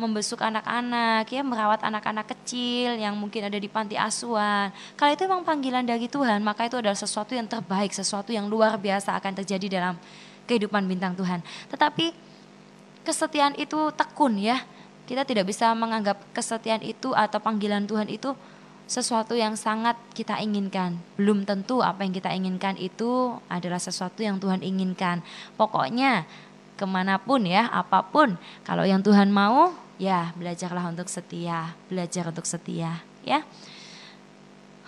membesuk 0.00 0.40
anak-anak, 0.40 1.28
ya 1.28 1.44
merawat 1.44 1.84
anak-anak 1.84 2.32
kecil 2.32 2.96
yang 2.96 3.12
mungkin 3.14 3.46
ada 3.46 3.58
di 3.60 3.68
panti 3.68 3.94
asuhan. 3.94 4.72
Kalau 4.96 5.10
itu 5.12 5.22
memang 5.28 5.44
panggilan 5.44 5.84
dari 5.84 6.08
Tuhan, 6.08 6.40
maka 6.40 6.66
itu 6.66 6.80
adalah 6.80 6.96
sesuatu 6.96 7.36
yang 7.36 7.46
terbaik, 7.46 7.92
sesuatu 7.92 8.32
yang 8.32 8.48
luar 8.48 8.80
biasa 8.80 9.14
akan 9.20 9.32
terjadi 9.44 9.80
dalam 9.80 9.94
kehidupan 10.48 10.88
bintang 10.88 11.12
Tuhan. 11.14 11.44
Tetapi 11.68 12.12
kesetiaan 13.04 13.54
itu 13.60 13.92
tekun 13.94 14.40
ya. 14.40 14.64
Kita 15.02 15.26
tidak 15.26 15.50
bisa 15.50 15.74
menganggap 15.76 16.18
kesetiaan 16.32 16.80
itu 16.80 17.12
atau 17.12 17.42
panggilan 17.42 17.84
Tuhan 17.84 18.08
itu 18.08 18.32
sesuatu 18.86 19.32
yang 19.32 19.58
sangat 19.58 19.98
kita 20.14 20.38
inginkan. 20.40 20.96
Belum 21.18 21.42
tentu 21.48 21.80
apa 21.80 22.06
yang 22.06 22.14
kita 22.14 22.30
inginkan 22.32 22.78
itu 22.78 23.36
adalah 23.50 23.80
sesuatu 23.82 24.22
yang 24.22 24.38
Tuhan 24.38 24.62
inginkan. 24.62 25.20
Pokoknya 25.58 26.24
ke 26.82 26.86
mana 26.90 27.22
pun 27.22 27.46
ya, 27.46 27.70
apa 27.70 28.02
pun. 28.02 28.34
Kalau 28.66 28.82
yang 28.82 28.98
Tuhan 29.06 29.30
mau, 29.30 29.70
ya 30.02 30.34
belajarlah 30.34 30.90
untuk 30.90 31.06
setia, 31.06 31.78
belajar 31.86 32.26
untuk 32.26 32.42
setia, 32.42 33.06
ya. 33.22 33.46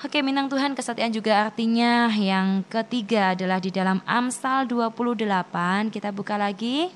Oke, 0.03 0.21
minang 0.27 0.51
Tuhan 0.51 0.75
kesetiaan 0.75 1.15
juga 1.15 1.47
artinya 1.47 2.11
yang 2.11 2.67
ketiga 2.67 3.39
adalah 3.39 3.63
di 3.63 3.71
dalam 3.71 4.03
Amsal 4.03 4.67
28. 4.67 5.95
Kita 5.95 6.11
buka 6.11 6.35
lagi. 6.35 6.91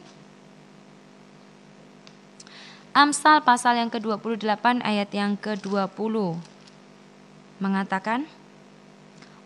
Amsal 2.90 3.46
pasal 3.46 3.78
yang 3.78 3.88
ke-28 3.94 4.82
ayat 4.82 5.08
yang 5.14 5.38
ke-20 5.38 6.34
mengatakan 7.62 8.26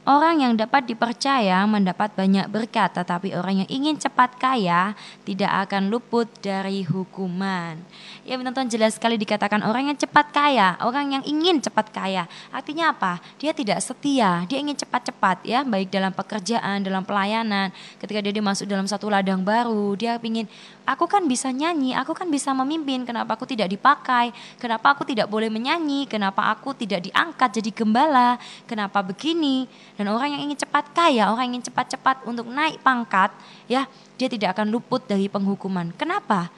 Orang 0.02 0.42
yang 0.42 0.58
dapat 0.58 0.90
dipercaya 0.90 1.62
mendapat 1.62 2.10
banyak 2.18 2.50
berkat, 2.50 2.90
tetapi 2.90 3.38
orang 3.38 3.62
yang 3.62 3.70
ingin 3.70 3.94
cepat 3.94 4.34
kaya 4.34 4.98
tidak 5.22 5.70
akan 5.70 5.94
luput 5.94 6.26
dari 6.42 6.82
hukuman. 6.82 7.78
Ya 8.26 8.34
teman-teman 8.34 8.66
jelas 8.66 8.98
sekali 8.98 9.14
dikatakan 9.14 9.62
orang 9.62 9.94
yang 9.94 9.98
cepat 9.98 10.34
kaya, 10.34 10.74
orang 10.82 11.14
yang 11.14 11.22
ingin 11.22 11.62
cepat 11.62 11.94
kaya. 11.94 12.26
Artinya 12.50 12.90
apa? 12.90 13.22
Dia 13.38 13.54
tidak 13.54 13.78
setia, 13.78 14.42
dia 14.50 14.58
ingin 14.58 14.74
cepat-cepat 14.74 15.46
ya, 15.46 15.62
baik 15.62 15.94
dalam 15.94 16.10
pekerjaan, 16.10 16.82
dalam 16.82 17.06
pelayanan. 17.06 17.70
Ketika 18.02 18.18
dia 18.26 18.42
masuk 18.42 18.66
dalam 18.66 18.90
satu 18.90 19.06
ladang 19.06 19.46
baru, 19.46 19.94
dia 19.94 20.18
ingin 20.18 20.50
aku 20.82 21.06
kan 21.06 21.24
bisa 21.30 21.50
nyanyi, 21.54 21.94
aku 21.94 22.12
kan 22.14 22.26
bisa 22.26 22.50
memimpin, 22.50 23.06
kenapa 23.06 23.38
aku 23.38 23.46
tidak 23.46 23.70
dipakai? 23.70 24.34
Kenapa 24.58 24.94
aku 24.94 25.06
tidak 25.06 25.30
boleh 25.30 25.46
menyanyi? 25.46 26.06
Kenapa 26.10 26.50
aku 26.50 26.74
tidak 26.74 27.06
diangkat 27.06 27.62
jadi 27.62 27.70
gembala? 27.70 28.38
Kenapa 28.66 29.02
begini? 29.02 29.70
Dan 29.94 30.10
orang 30.10 30.38
yang 30.38 30.42
ingin 30.50 30.58
cepat 30.58 30.90
kaya, 30.90 31.30
orang 31.30 31.50
yang 31.50 31.58
ingin 31.58 31.70
cepat-cepat 31.70 32.26
untuk 32.26 32.50
naik 32.50 32.82
pangkat, 32.82 33.30
ya, 33.70 33.86
dia 34.18 34.28
tidak 34.28 34.58
akan 34.58 34.74
luput 34.74 35.06
dari 35.06 35.30
penghukuman. 35.30 35.94
Kenapa? 35.94 36.50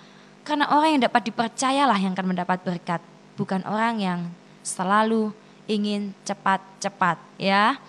Karena 0.44 0.68
orang 0.72 0.96
yang 0.96 1.02
dapat 1.08 1.22
dipercayalah 1.28 1.98
yang 2.00 2.12
akan 2.12 2.36
mendapat 2.36 2.58
berkat, 2.64 3.00
bukan 3.36 3.64
orang 3.64 4.00
yang 4.00 4.20
selalu 4.64 5.32
ingin 5.68 6.12
cepat-cepat, 6.24 7.16
ya. 7.40 7.80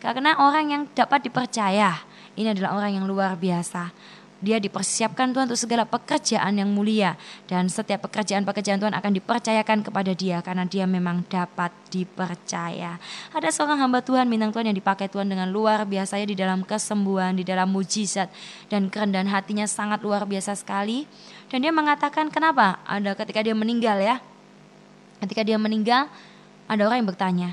Karena 0.00 0.36
orang 0.36 0.64
yang 0.68 0.82
dapat 0.92 1.24
dipercaya, 1.24 2.04
ini 2.36 2.52
adalah 2.52 2.76
orang 2.76 3.00
yang 3.00 3.04
luar 3.08 3.36
biasa 3.36 3.92
dia 4.42 4.58
dipersiapkan 4.58 5.30
Tuhan 5.30 5.46
untuk 5.46 5.56
segala 5.56 5.86
pekerjaan 5.86 6.58
yang 6.58 6.66
mulia 6.66 7.14
dan 7.46 7.70
setiap 7.70 8.10
pekerjaan-pekerjaan 8.10 8.82
Tuhan 8.82 8.90
akan 8.90 9.12
dipercayakan 9.22 9.86
kepada 9.86 10.12
dia 10.18 10.42
karena 10.42 10.66
dia 10.66 10.82
memang 10.82 11.22
dapat 11.30 11.70
dipercaya. 11.94 12.98
Ada 13.30 13.48
seorang 13.54 13.78
hamba 13.78 14.02
Tuhan 14.02 14.26
bintang 14.26 14.50
Tuhan 14.50 14.74
yang 14.74 14.76
dipakai 14.76 15.06
Tuhan 15.06 15.30
dengan 15.30 15.46
luar 15.54 15.86
biasanya 15.86 16.26
di 16.26 16.34
dalam 16.34 16.66
kesembuhan, 16.66 17.38
di 17.38 17.46
dalam 17.46 17.70
mujizat 17.70 18.26
dan 18.66 18.90
kerendahan 18.90 19.30
hatinya 19.30 19.64
sangat 19.64 20.02
luar 20.02 20.26
biasa 20.26 20.58
sekali. 20.58 21.06
Dan 21.46 21.62
dia 21.62 21.70
mengatakan 21.70 22.26
kenapa? 22.26 22.82
Ada 22.82 23.14
ketika 23.14 23.46
dia 23.46 23.54
meninggal 23.54 24.02
ya. 24.02 24.18
Ketika 25.22 25.46
dia 25.46 25.54
meninggal 25.54 26.10
ada 26.66 26.82
orang 26.82 27.06
yang 27.06 27.10
bertanya 27.14 27.48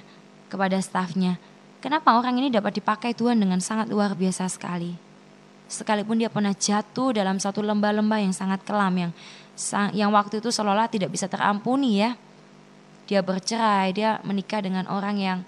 kepada 0.49 0.81
stafnya, 0.81 1.37
kenapa 1.85 2.17
orang 2.17 2.41
ini 2.41 2.49
dapat 2.49 2.81
dipakai 2.81 3.13
Tuhan 3.13 3.37
dengan 3.37 3.61
sangat 3.61 3.93
luar 3.93 4.17
biasa 4.17 4.49
sekali? 4.49 5.08
Sekalipun 5.69 6.17
dia 6.17 6.33
pernah 6.33 6.51
jatuh 6.51 7.13
dalam 7.13 7.37
satu 7.37 7.61
lembah-lembah 7.61 8.19
yang 8.19 8.33
sangat 8.33 8.65
kelam 8.65 8.91
yang 8.97 9.11
yang 9.93 10.09
waktu 10.09 10.41
itu 10.41 10.49
seolah 10.49 10.89
tidak 10.89 11.13
bisa 11.13 11.29
terampuni 11.29 12.01
ya. 12.01 12.17
Dia 13.05 13.21
bercerai, 13.21 13.93
dia 13.93 14.17
menikah 14.25 14.61
dengan 14.61 14.89
orang 14.89 15.17
yang 15.17 15.39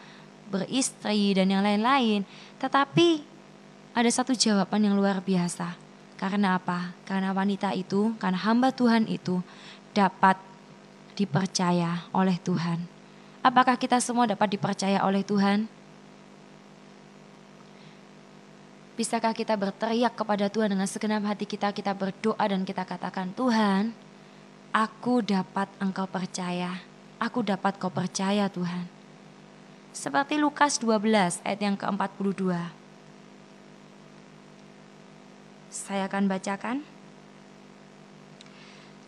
beristri 0.49 1.33
dan 1.33 1.49
yang 1.49 1.65
lain-lain. 1.65 2.27
Tetapi 2.59 3.23
ada 3.95 4.09
satu 4.11 4.35
jawaban 4.35 4.83
yang 4.83 4.95
luar 4.97 5.23
biasa. 5.23 5.77
Karena 6.19 6.61
apa? 6.61 6.93
Karena 7.05 7.33
wanita 7.33 7.73
itu, 7.73 8.13
karena 8.21 8.37
hamba 8.37 8.69
Tuhan 8.69 9.09
itu 9.09 9.41
dapat 9.95 10.37
dipercaya 11.17 12.05
oleh 12.13 12.37
Tuhan. 12.41 12.85
Apakah 13.41 13.73
kita 13.77 13.97
semua 13.97 14.29
dapat 14.29 14.53
dipercaya 14.53 15.01
oleh 15.01 15.25
Tuhan? 15.25 15.65
Bisakah 18.91 19.31
kita 19.31 19.55
berteriak 19.55 20.11
kepada 20.19 20.51
Tuhan 20.51 20.75
dengan 20.75 20.83
segenap 20.83 21.23
hati 21.23 21.47
kita, 21.47 21.71
kita 21.71 21.95
berdoa 21.95 22.43
dan 22.43 22.67
kita 22.67 22.83
katakan, 22.83 23.31
Tuhan, 23.31 23.95
aku 24.75 25.23
dapat 25.23 25.71
engkau 25.79 26.03
percaya, 26.11 26.83
aku 27.15 27.39
dapat 27.39 27.79
kau 27.79 27.87
percaya 27.87 28.51
Tuhan. 28.51 28.91
Seperti 29.95 30.35
Lukas 30.39 30.79
12 30.79 31.39
ayat 31.43 31.59
yang 31.63 31.79
ke-42. 31.79 32.51
Saya 35.71 36.11
akan 36.11 36.27
bacakan. 36.27 36.83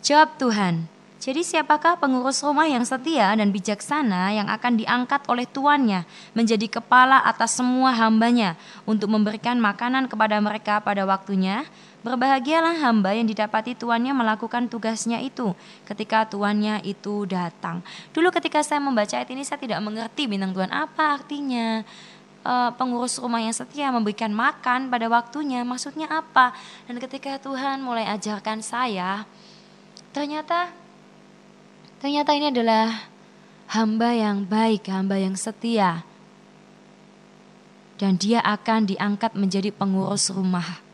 Jawab 0.00 0.36
Tuhan, 0.40 0.88
Jadi 1.24 1.40
siapakah 1.40 1.96
pengurus 1.96 2.44
rumah 2.44 2.68
yang 2.68 2.84
setia 2.84 3.32
dan 3.32 3.48
bijaksana 3.48 4.36
yang 4.36 4.44
akan 4.44 4.76
diangkat 4.76 5.24
oleh 5.24 5.48
tuannya 5.48 6.04
menjadi 6.36 6.68
kepala 6.68 7.16
atas 7.24 7.56
semua 7.56 7.96
hambanya 7.96 8.60
untuk 8.84 9.08
memberikan 9.08 9.56
makanan 9.56 10.04
kepada 10.12 10.36
mereka 10.44 10.84
pada 10.84 11.08
waktunya? 11.08 11.64
Berbahagialah 12.04 12.76
hamba 12.84 13.16
yang 13.16 13.24
didapati 13.24 13.72
tuannya 13.72 14.12
melakukan 14.12 14.68
tugasnya 14.68 15.24
itu 15.24 15.56
ketika 15.88 16.28
tuannya 16.28 16.84
itu 16.84 17.24
datang. 17.24 17.80
Dulu 18.12 18.28
ketika 18.28 18.60
saya 18.60 18.84
membaca 18.84 19.16
ayat 19.16 19.32
ini 19.32 19.48
saya 19.48 19.56
tidak 19.56 19.80
mengerti 19.80 20.28
bintang 20.28 20.52
Tuhan 20.52 20.68
apa 20.76 21.24
artinya. 21.24 21.80
Uh, 22.44 22.68
pengurus 22.76 23.16
rumah 23.16 23.40
yang 23.40 23.56
setia 23.56 23.88
memberikan 23.88 24.28
makan 24.28 24.92
pada 24.92 25.08
waktunya 25.08 25.64
maksudnya 25.64 26.04
apa? 26.12 26.52
Dan 26.84 27.00
ketika 27.00 27.40
Tuhan 27.40 27.80
mulai 27.80 28.04
ajarkan 28.12 28.60
saya, 28.60 29.24
ternyata 30.12 30.83
Ternyata 32.04 32.36
ini 32.36 32.52
adalah 32.52 33.08
hamba 33.72 34.12
yang 34.12 34.44
baik, 34.44 34.92
hamba 34.92 35.16
yang 35.16 35.32
setia. 35.40 36.04
Dan 37.96 38.20
dia 38.20 38.44
akan 38.44 38.84
diangkat 38.84 39.32
menjadi 39.32 39.72
pengurus 39.72 40.28
rumah. 40.28 40.84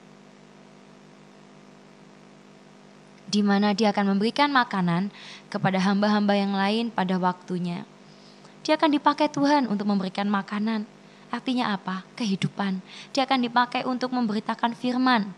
Di 3.26 3.42
mana 3.42 3.74
dia 3.74 3.90
akan 3.90 4.14
memberikan 4.14 4.54
makanan 4.54 5.10
kepada 5.50 5.82
hamba-hamba 5.82 6.38
yang 6.38 6.54
lain 6.54 6.94
pada 6.94 7.18
waktunya. 7.18 7.82
Dia 8.62 8.78
akan 8.78 8.94
dipakai 8.94 9.26
Tuhan 9.26 9.66
untuk 9.66 9.90
memberikan 9.90 10.30
makanan. 10.30 10.86
Artinya 11.34 11.74
apa? 11.74 12.06
Kehidupan. 12.14 12.78
Dia 13.10 13.26
akan 13.26 13.50
dipakai 13.50 13.82
untuk 13.82 14.14
memberitakan 14.14 14.78
firman. 14.78 15.34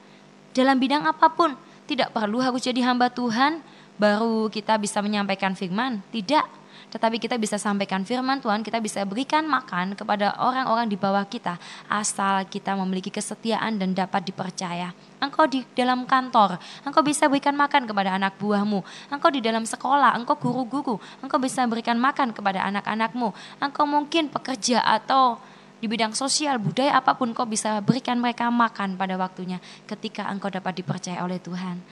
Dalam 0.53 0.77
bidang 0.77 1.09
apa 1.09 1.33
pun, 1.33 1.57
tidak 1.89 2.13
perlu 2.13 2.45
harus 2.45 2.61
jadi 2.61 2.85
hamba 2.85 3.09
Tuhan, 3.09 3.65
baru 4.03 4.51
kita 4.51 4.75
bisa 4.83 4.99
menyampaikan 4.99 5.55
firman. 5.55 6.03
Tidak, 6.11 6.43
tetapi 6.91 7.23
kita 7.23 7.39
bisa 7.39 7.55
sampaikan 7.55 8.03
firman 8.03 8.43
Tuhan, 8.43 8.67
kita 8.67 8.83
bisa 8.83 9.07
berikan 9.07 9.47
makan 9.47 9.95
kepada 9.95 10.35
orang-orang 10.43 10.91
di 10.91 10.99
bawah 10.99 11.23
kita 11.23 11.57
asal 11.87 12.43
kita 12.51 12.75
memiliki 12.75 13.15
kesetiaan 13.15 13.79
dan 13.79 13.95
dapat 13.95 14.27
dipercaya. 14.27 14.91
Engkau 15.23 15.47
di 15.47 15.63
dalam 15.79 16.03
kantor, 16.03 16.59
engkau 16.83 17.01
bisa 17.07 17.31
berikan 17.31 17.55
makan 17.55 17.87
kepada 17.87 18.19
anak 18.19 18.35
buahmu. 18.43 18.83
Engkau 19.09 19.31
di 19.31 19.39
dalam 19.39 19.63
sekolah, 19.63 20.19
engkau 20.19 20.35
guru-guru, 20.35 20.99
engkau 21.23 21.39
bisa 21.39 21.63
berikan 21.71 21.95
makan 21.95 22.35
kepada 22.35 22.67
anak-anakmu. 22.67 23.31
Engkau 23.63 23.87
mungkin 23.87 24.29
pekerja 24.29 24.83
atau 24.83 25.39
di 25.83 25.91
bidang 25.91 26.15
sosial, 26.15 26.63
budaya 26.63 26.95
apa 26.95 27.19
pun 27.19 27.35
kau 27.35 27.43
bisa 27.43 27.83
berikan 27.83 28.15
mereka 28.15 28.47
makan 28.53 28.95
pada 28.95 29.19
waktunya 29.19 29.59
ketika 29.89 30.31
engkau 30.31 30.47
dapat 30.47 30.79
dipercaya 30.79 31.25
oleh 31.27 31.43
Tuhan. 31.43 31.83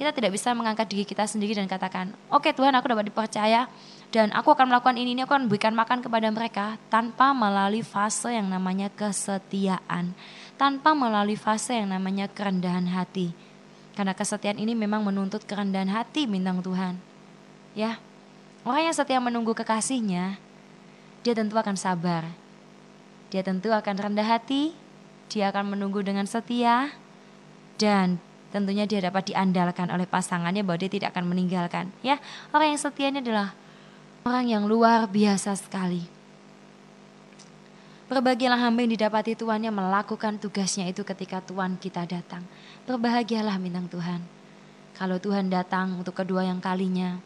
Kita 0.00 0.16
tidak 0.16 0.32
bisa 0.32 0.56
mengangkat 0.56 0.88
diri 0.88 1.04
kita 1.04 1.28
sendiri 1.28 1.52
dan 1.52 1.68
katakan, 1.68 2.16
oke 2.32 2.48
okay, 2.48 2.56
Tuhan 2.56 2.72
aku 2.72 2.88
dapat 2.88 3.12
dipercaya 3.12 3.68
dan 4.08 4.32
aku 4.32 4.56
akan 4.56 4.72
melakukan 4.72 4.96
ini, 4.96 5.12
ini 5.12 5.28
aku 5.28 5.36
akan 5.36 5.44
berikan 5.44 5.76
makan 5.76 6.00
kepada 6.00 6.32
mereka 6.32 6.80
tanpa 6.88 7.36
melalui 7.36 7.84
fase 7.84 8.32
yang 8.32 8.48
namanya 8.48 8.88
kesetiaan. 8.88 10.16
Tanpa 10.56 10.96
melalui 10.96 11.36
fase 11.36 11.76
yang 11.76 11.92
namanya 11.92 12.32
kerendahan 12.32 12.88
hati. 12.88 13.36
Karena 13.92 14.16
kesetiaan 14.16 14.56
ini 14.56 14.72
memang 14.72 15.04
menuntut 15.04 15.44
kerendahan 15.44 15.92
hati 15.92 16.24
bintang 16.24 16.64
Tuhan. 16.64 16.96
Ya, 17.76 18.00
orang 18.64 18.88
yang 18.88 18.96
setia 18.96 19.20
menunggu 19.20 19.52
kekasihnya, 19.52 20.40
dia 21.20 21.34
tentu 21.36 21.60
akan 21.60 21.76
sabar. 21.76 22.24
Dia 23.28 23.44
tentu 23.44 23.68
akan 23.68 23.94
rendah 24.00 24.24
hati, 24.24 24.72
dia 25.28 25.52
akan 25.52 25.76
menunggu 25.76 26.00
dengan 26.00 26.24
setia, 26.24 26.88
dan 27.76 28.16
tentunya 28.50 28.86
dia 28.86 29.00
dapat 29.02 29.30
diandalkan 29.30 29.90
oleh 29.90 30.06
pasangannya 30.06 30.62
bahwa 30.62 30.78
dia 30.78 30.90
tidak 30.90 31.14
akan 31.14 31.30
meninggalkan. 31.30 31.90
Ya, 32.02 32.18
orang 32.50 32.74
yang 32.76 32.80
setia 32.82 33.08
ini 33.08 33.22
adalah 33.22 33.54
orang 34.26 34.46
yang 34.46 34.64
luar 34.66 35.06
biasa 35.08 35.56
sekali. 35.56 36.06
Berbahagialah 38.10 38.58
hamba 38.58 38.82
yang 38.82 38.92
didapati 38.98 39.38
tuannya 39.38 39.70
melakukan 39.70 40.34
tugasnya 40.42 40.90
itu 40.90 41.06
ketika 41.06 41.38
Tuhan 41.46 41.78
kita 41.78 42.02
datang. 42.10 42.42
Berbahagialah 42.90 43.54
bintang 43.62 43.86
Tuhan. 43.86 44.18
Kalau 44.98 45.22
Tuhan 45.22 45.46
datang 45.46 45.94
untuk 45.94 46.18
kedua 46.18 46.42
yang 46.42 46.58
kalinya, 46.58 47.22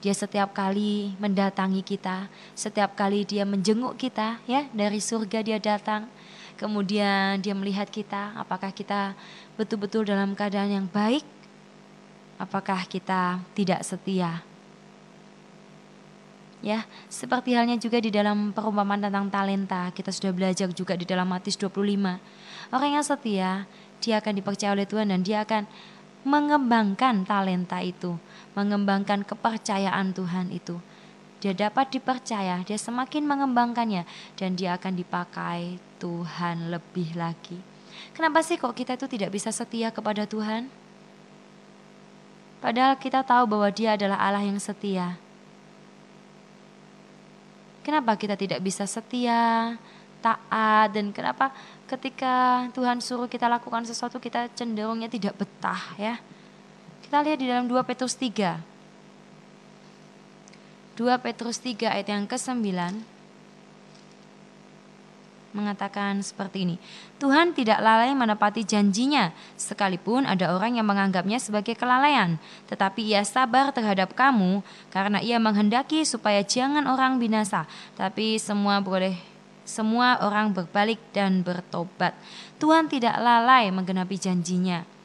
dia 0.00 0.14
setiap 0.16 0.56
kali 0.56 1.12
mendatangi 1.20 1.84
kita, 1.84 2.30
setiap 2.56 2.96
kali 2.96 3.28
dia 3.28 3.42
menjenguk 3.42 3.98
kita 3.98 4.40
ya 4.48 4.64
dari 4.72 5.02
surga 5.02 5.44
dia 5.44 5.58
datang. 5.60 6.08
Kemudian 6.58 7.38
dia 7.38 7.54
melihat 7.54 7.86
kita, 7.86 8.34
apakah 8.34 8.74
kita 8.74 9.14
betul-betul 9.54 10.02
dalam 10.02 10.34
keadaan 10.34 10.74
yang 10.74 10.86
baik? 10.90 11.22
Apakah 12.34 12.82
kita 12.90 13.38
tidak 13.54 13.86
setia? 13.86 14.42
Ya, 16.58 16.82
seperti 17.06 17.54
halnya 17.54 17.78
juga 17.78 18.02
di 18.02 18.10
dalam 18.10 18.50
perumpamaan 18.50 18.98
tentang 18.98 19.30
talenta, 19.30 19.94
kita 19.94 20.10
sudah 20.10 20.34
belajar 20.34 20.66
juga 20.74 20.98
di 20.98 21.06
dalam 21.06 21.30
Matius 21.30 21.54
25. 21.54 22.18
Orang 22.74 22.90
yang 22.90 23.06
setia, 23.06 23.70
dia 24.02 24.14
akan 24.18 24.42
dipercaya 24.42 24.74
oleh 24.74 24.82
Tuhan 24.82 25.14
dan 25.14 25.22
dia 25.22 25.46
akan 25.46 25.70
mengembangkan 26.26 27.22
talenta 27.22 27.78
itu, 27.78 28.18
mengembangkan 28.58 29.22
kepercayaan 29.22 30.10
Tuhan 30.10 30.50
itu. 30.50 30.82
Dia 31.38 31.54
dapat 31.54 31.94
dipercaya, 31.94 32.66
dia 32.66 32.78
semakin 32.78 33.22
mengembangkannya 33.22 34.02
dan 34.34 34.58
dia 34.58 34.74
akan 34.74 34.98
dipakai 34.98 35.78
Tuhan 36.02 36.74
lebih 36.74 37.14
lagi. 37.14 37.62
Kenapa 38.14 38.42
sih 38.42 38.58
kok 38.58 38.74
kita 38.74 38.98
itu 38.98 39.06
tidak 39.06 39.30
bisa 39.30 39.54
setia 39.54 39.94
kepada 39.94 40.26
Tuhan? 40.26 40.66
Padahal 42.58 42.98
kita 42.98 43.22
tahu 43.22 43.46
bahwa 43.46 43.70
Dia 43.70 43.94
adalah 43.94 44.18
Allah 44.18 44.42
yang 44.42 44.58
setia. 44.58 45.14
Kenapa 47.86 48.18
kita 48.18 48.34
tidak 48.34 48.58
bisa 48.58 48.84
setia, 48.84 49.78
taat, 50.18 50.90
dan 50.90 51.14
kenapa 51.14 51.54
ketika 51.86 52.66
Tuhan 52.74 52.98
suruh 52.98 53.30
kita 53.30 53.46
lakukan 53.46 53.86
sesuatu 53.86 54.18
kita 54.18 54.50
cenderungnya 54.52 55.08
tidak 55.08 55.38
betah 55.38 55.96
ya. 55.96 56.18
Kita 57.06 57.24
lihat 57.24 57.38
di 57.40 57.46
dalam 57.48 57.64
2 57.70 57.78
Petrus 57.88 58.18
3. 58.18 58.77
2 60.98 61.14
Petrus 61.22 61.62
3 61.62 61.94
ayat 61.94 62.10
yang 62.10 62.26
ke-9 62.26 62.74
mengatakan 65.54 66.20
seperti 66.20 66.66
ini. 66.66 66.76
Tuhan 67.22 67.56
tidak 67.56 67.80
lalai 67.80 68.12
menepati 68.12 68.66
janjinya, 68.66 69.30
sekalipun 69.54 70.26
ada 70.26 70.52
orang 70.52 70.76
yang 70.76 70.84
menganggapnya 70.84 71.40
sebagai 71.40 71.78
kelalaian. 71.78 72.36
Tetapi 72.66 73.14
ia 73.14 73.22
sabar 73.22 73.70
terhadap 73.72 74.12
kamu, 74.12 74.60
karena 74.92 75.22
ia 75.24 75.40
menghendaki 75.40 76.04
supaya 76.04 76.44
jangan 76.44 76.84
orang 76.84 77.22
binasa, 77.22 77.64
tapi 77.96 78.36
semua 78.36 78.82
boleh 78.82 79.16
semua 79.68 80.16
orang 80.24 80.50
berbalik 80.50 80.98
dan 81.12 81.44
bertobat. 81.44 82.16
Tuhan 82.56 82.88
tidak 82.88 83.20
lalai 83.20 83.68
menggenapi 83.68 84.16
janjinya. 84.16 84.97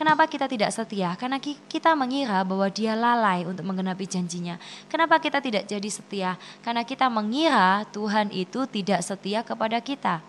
Kenapa 0.00 0.24
kita 0.24 0.48
tidak 0.48 0.72
setia? 0.72 1.12
Karena 1.20 1.36
kita 1.44 1.92
mengira 1.92 2.40
bahwa 2.40 2.72
dia 2.72 2.96
lalai 2.96 3.44
untuk 3.44 3.68
menggenapi 3.68 4.08
janjinya. 4.08 4.56
Kenapa 4.88 5.20
kita 5.20 5.44
tidak 5.44 5.68
jadi 5.68 5.90
setia? 5.92 6.40
Karena 6.64 6.88
kita 6.88 7.12
mengira 7.12 7.84
Tuhan 7.92 8.32
itu 8.32 8.64
tidak 8.64 9.04
setia 9.04 9.44
kepada 9.44 9.76
kita. 9.84 10.24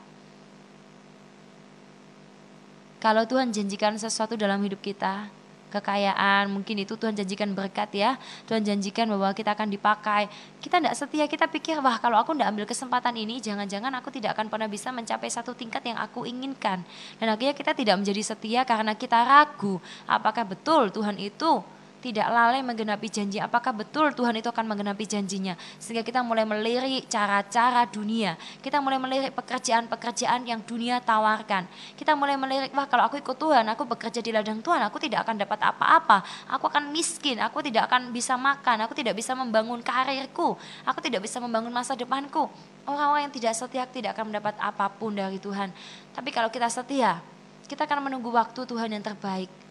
Kalau 2.99 3.23
Tuhan 3.23 3.55
janjikan 3.55 3.95
sesuatu 3.95 4.35
dalam 4.35 4.59
hidup 4.59 4.83
kita, 4.83 5.31
kekayaan, 5.71 6.51
mungkin 6.51 6.83
itu 6.83 6.99
Tuhan 6.99 7.15
janjikan 7.15 7.55
berkat 7.55 7.87
ya. 7.95 8.19
Tuhan 8.45 8.61
janjikan 8.61 9.07
bahwa 9.07 9.31
kita 9.31 9.55
akan 9.55 9.71
dipakai. 9.71 10.27
Kita 10.59 10.83
tidak 10.83 10.95
setia, 10.99 11.25
kita 11.31 11.47
pikir 11.47 11.79
wah 11.79 11.95
kalau 12.03 12.19
aku 12.19 12.35
tidak 12.35 12.51
ambil 12.51 12.67
kesempatan 12.67 13.15
ini, 13.15 13.39
jangan-jangan 13.39 13.95
aku 13.95 14.11
tidak 14.11 14.35
akan 14.35 14.51
pernah 14.51 14.67
bisa 14.67 14.91
mencapai 14.91 15.31
satu 15.31 15.55
tingkat 15.55 15.81
yang 15.87 15.97
aku 15.97 16.27
inginkan. 16.27 16.83
Dan 17.17 17.31
akhirnya 17.31 17.55
kita 17.55 17.71
tidak 17.71 17.95
menjadi 17.95 18.21
setia 18.21 18.61
karena 18.67 18.93
kita 18.93 19.23
ragu 19.23 19.79
apakah 20.05 20.43
betul 20.43 20.91
Tuhan 20.91 21.15
itu 21.15 21.63
tidak 22.01 22.27
lalai 22.33 22.65
menggenapi 22.65 23.07
janji. 23.07 23.37
Apakah 23.37 23.71
betul 23.71 24.09
Tuhan 24.11 24.33
itu 24.33 24.49
akan 24.49 24.65
menggenapi 24.65 25.05
janjinya? 25.05 25.53
Sehingga 25.77 26.01
kita 26.01 26.25
mulai 26.25 26.43
melirik 26.49 27.05
cara-cara 27.05 27.85
dunia. 27.85 28.35
Kita 28.59 28.81
mulai 28.81 28.97
melirik 28.97 29.31
pekerjaan-pekerjaan 29.37 30.49
yang 30.49 30.65
dunia 30.65 30.97
tawarkan. 30.99 31.69
Kita 31.93 32.17
mulai 32.17 32.35
melirik, 32.35 32.73
wah 32.73 32.89
kalau 32.89 33.05
aku 33.05 33.21
ikut 33.21 33.37
Tuhan, 33.37 33.63
aku 33.69 33.85
bekerja 33.85 34.19
di 34.19 34.33
ladang 34.33 34.59
Tuhan, 34.59 34.81
aku 34.81 34.97
tidak 34.97 35.29
akan 35.29 35.45
dapat 35.45 35.59
apa-apa. 35.61 36.17
Aku 36.57 36.65
akan 36.65 36.89
miskin, 36.89 37.37
aku 37.37 37.61
tidak 37.61 37.85
akan 37.87 38.09
bisa 38.09 38.33
makan, 38.33 38.89
aku 38.89 38.97
tidak 38.97 39.13
bisa 39.13 39.37
membangun 39.37 39.85
karirku, 39.85 40.57
aku 40.83 40.99
tidak 41.05 41.21
bisa 41.21 41.37
membangun 41.37 41.69
masa 41.69 41.93
depanku. 41.93 42.49
Orang-orang 42.89 43.29
yang 43.29 43.33
tidak 43.37 43.53
setia 43.53 43.85
tidak 43.85 44.17
akan 44.17 44.33
mendapat 44.33 44.57
apa 44.57 44.89
pun 44.89 45.13
dari 45.13 45.37
Tuhan. 45.37 45.69
Tapi 46.17 46.33
kalau 46.33 46.49
kita 46.49 46.65
setia, 46.65 47.21
kita 47.69 47.85
akan 47.85 48.09
menunggu 48.09 48.33
waktu 48.33 48.65
Tuhan 48.65 48.89
yang 48.89 49.05
terbaik 49.05 49.70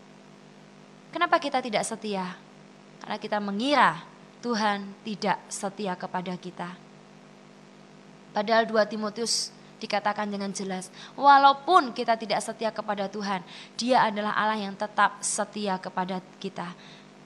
Kenapa 1.10 1.42
kita 1.42 1.58
tidak 1.58 1.82
setia? 1.82 2.38
Karena 3.02 3.18
kita 3.18 3.38
mengira 3.42 4.02
Tuhan 4.40 4.94
tidak 5.02 5.42
setia 5.50 5.98
kepada 5.98 6.32
kita. 6.38 6.70
Padahal 8.30 8.62
2 8.64 8.78
Timotius 8.86 9.50
dikatakan 9.82 10.30
dengan 10.30 10.54
jelas, 10.54 10.92
walaupun 11.18 11.90
kita 11.90 12.14
tidak 12.14 12.38
setia 12.44 12.70
kepada 12.70 13.10
Tuhan, 13.10 13.42
Dia 13.74 14.06
adalah 14.06 14.36
Allah 14.38 14.60
yang 14.70 14.76
tetap 14.78 15.18
setia 15.24 15.80
kepada 15.82 16.22
kita. 16.38 16.76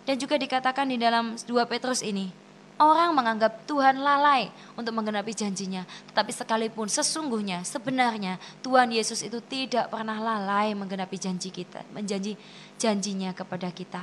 Dan 0.08 0.16
juga 0.16 0.40
dikatakan 0.40 0.88
di 0.88 0.96
dalam 0.96 1.36
2 1.36 1.44
Petrus 1.68 2.00
ini, 2.00 2.32
orang 2.78 3.14
menganggap 3.14 3.62
Tuhan 3.70 4.02
lalai 4.02 4.50
untuk 4.74 4.94
menggenapi 4.94 5.30
janjinya. 5.30 5.86
Tetapi 6.10 6.30
sekalipun 6.34 6.90
sesungguhnya, 6.90 7.62
sebenarnya 7.62 8.42
Tuhan 8.66 8.90
Yesus 8.90 9.22
itu 9.22 9.38
tidak 9.44 9.90
pernah 9.90 10.18
lalai 10.18 10.74
menggenapi 10.74 11.14
janji 11.14 11.54
kita, 11.54 11.86
menjanji 11.94 12.34
janjinya 12.78 13.30
kepada 13.30 13.70
kita. 13.70 14.02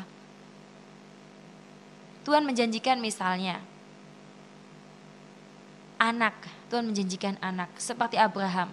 Tuhan 2.21 2.45
menjanjikan 2.45 3.01
misalnya, 3.01 3.59
anak, 5.97 6.37
Tuhan 6.69 6.85
menjanjikan 6.85 7.35
anak 7.41 7.73
seperti 7.81 8.15
Abraham. 8.15 8.71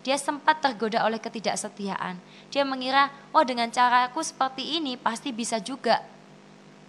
Dia 0.00 0.16
sempat 0.16 0.64
tergoda 0.64 1.04
oleh 1.04 1.20
ketidaksetiaan. 1.20 2.16
Dia 2.48 2.64
mengira, 2.64 3.12
oh 3.36 3.44
dengan 3.44 3.68
caraku 3.68 4.24
seperti 4.24 4.80
ini 4.80 4.96
pasti 4.96 5.28
bisa 5.28 5.60
juga. 5.60 6.00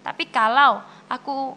Tapi 0.00 0.32
kalau 0.32 0.80
aku 1.12 1.52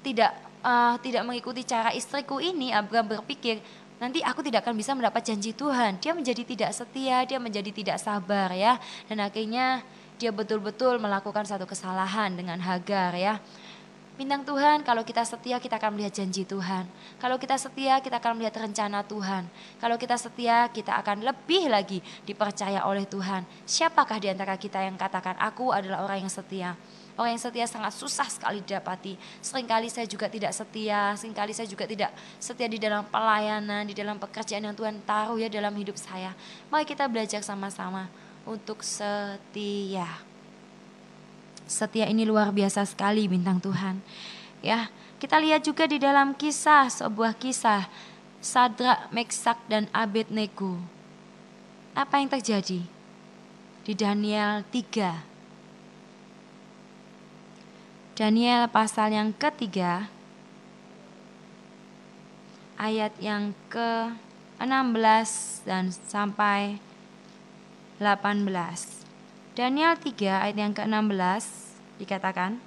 tidak 0.00 0.32
uh, 0.64 0.96
tidak 1.00 1.22
mengikuti 1.24 1.64
cara 1.64 1.92
istriku 1.92 2.40
ini, 2.40 2.72
Abraham 2.72 3.20
berpikir 3.20 3.60
nanti 4.00 4.24
aku 4.24 4.40
tidak 4.40 4.64
akan 4.64 4.74
bisa 4.80 4.96
mendapat 4.96 5.22
janji 5.28 5.52
Tuhan. 5.52 6.00
Dia 6.00 6.16
menjadi 6.16 6.42
tidak 6.42 6.70
setia, 6.72 7.22
dia 7.28 7.36
menjadi 7.36 7.68
tidak 7.68 8.00
sabar 8.00 8.48
ya. 8.56 8.80
Dan 9.06 9.20
akhirnya 9.20 9.84
dia 10.16 10.32
betul-betul 10.32 10.96
melakukan 10.96 11.44
satu 11.44 11.68
kesalahan 11.68 12.32
dengan 12.32 12.56
Hagar 12.60 13.12
ya. 13.16 13.36
Bintang 14.20 14.44
Tuhan, 14.44 14.84
kalau 14.84 15.00
kita 15.00 15.24
setia 15.24 15.56
kita 15.56 15.80
akan 15.80 15.96
melihat 15.96 16.12
janji 16.12 16.44
Tuhan. 16.44 16.84
Kalau 17.16 17.40
kita 17.40 17.56
setia 17.56 18.04
kita 18.04 18.20
akan 18.20 18.36
melihat 18.36 18.60
rencana 18.60 19.00
Tuhan. 19.00 19.48
Kalau 19.80 19.96
kita 19.96 20.20
setia 20.20 20.68
kita 20.68 20.92
akan 21.00 21.24
lebih 21.24 21.72
lagi 21.72 22.04
dipercaya 22.28 22.84
oleh 22.84 23.08
Tuhan. 23.08 23.48
Siapakah 23.64 24.20
di 24.20 24.28
antara 24.28 24.60
kita 24.60 24.84
yang 24.84 25.00
katakan 25.00 25.40
aku 25.40 25.72
adalah 25.72 26.04
orang 26.04 26.28
yang 26.28 26.32
setia? 26.32 26.76
Orang 27.20 27.36
yang 27.36 27.42
setia 27.44 27.68
sangat 27.68 27.92
susah 27.92 28.24
sekali 28.32 28.64
didapati. 28.64 29.12
Seringkali 29.44 29.92
saya 29.92 30.08
juga 30.08 30.24
tidak 30.24 30.56
setia, 30.56 31.12
sering 31.20 31.36
kali 31.36 31.52
saya 31.52 31.68
juga 31.68 31.84
tidak 31.84 32.16
setia 32.40 32.64
di 32.64 32.80
dalam 32.80 33.04
pelayanan, 33.12 33.84
di 33.84 33.92
dalam 33.92 34.16
pekerjaan 34.16 34.64
yang 34.64 34.72
Tuhan 34.72 35.04
taruh 35.04 35.36
ya 35.36 35.52
dalam 35.52 35.76
hidup 35.76 36.00
saya. 36.00 36.32
Mari 36.72 36.88
kita 36.88 37.04
belajar 37.12 37.44
sama-sama 37.44 38.08
untuk 38.48 38.80
setia. 38.80 40.08
Setia 41.68 42.08
ini 42.08 42.24
luar 42.24 42.56
biasa 42.56 42.88
sekali 42.88 43.28
bintang 43.28 43.60
Tuhan. 43.60 44.00
Ya, 44.64 44.88
kita 45.20 45.36
lihat 45.36 45.60
juga 45.60 45.84
di 45.84 46.00
dalam 46.00 46.32
kisah 46.32 46.88
sebuah 46.88 47.36
kisah 47.36 47.84
Sadrak, 48.40 49.12
Meksak 49.12 49.60
dan 49.68 49.92
Abednego. 49.92 50.80
Apa 51.92 52.24
yang 52.24 52.32
terjadi? 52.32 52.80
Di 53.84 53.92
Daniel 53.92 54.64
3. 54.72 55.29
Daniel 58.20 58.68
pasal 58.68 59.16
yang 59.16 59.32
ketiga 59.32 60.04
ayat 62.76 63.16
yang 63.16 63.56
ke-16 63.72 65.64
dan 65.64 65.88
sampai 65.88 66.76
18. 67.96 68.44
Daniel 69.56 69.96
3 69.96 70.12
ayat 70.36 70.52
yang 70.52 70.76
ke-16 70.76 71.44
dikatakan, 71.96 72.60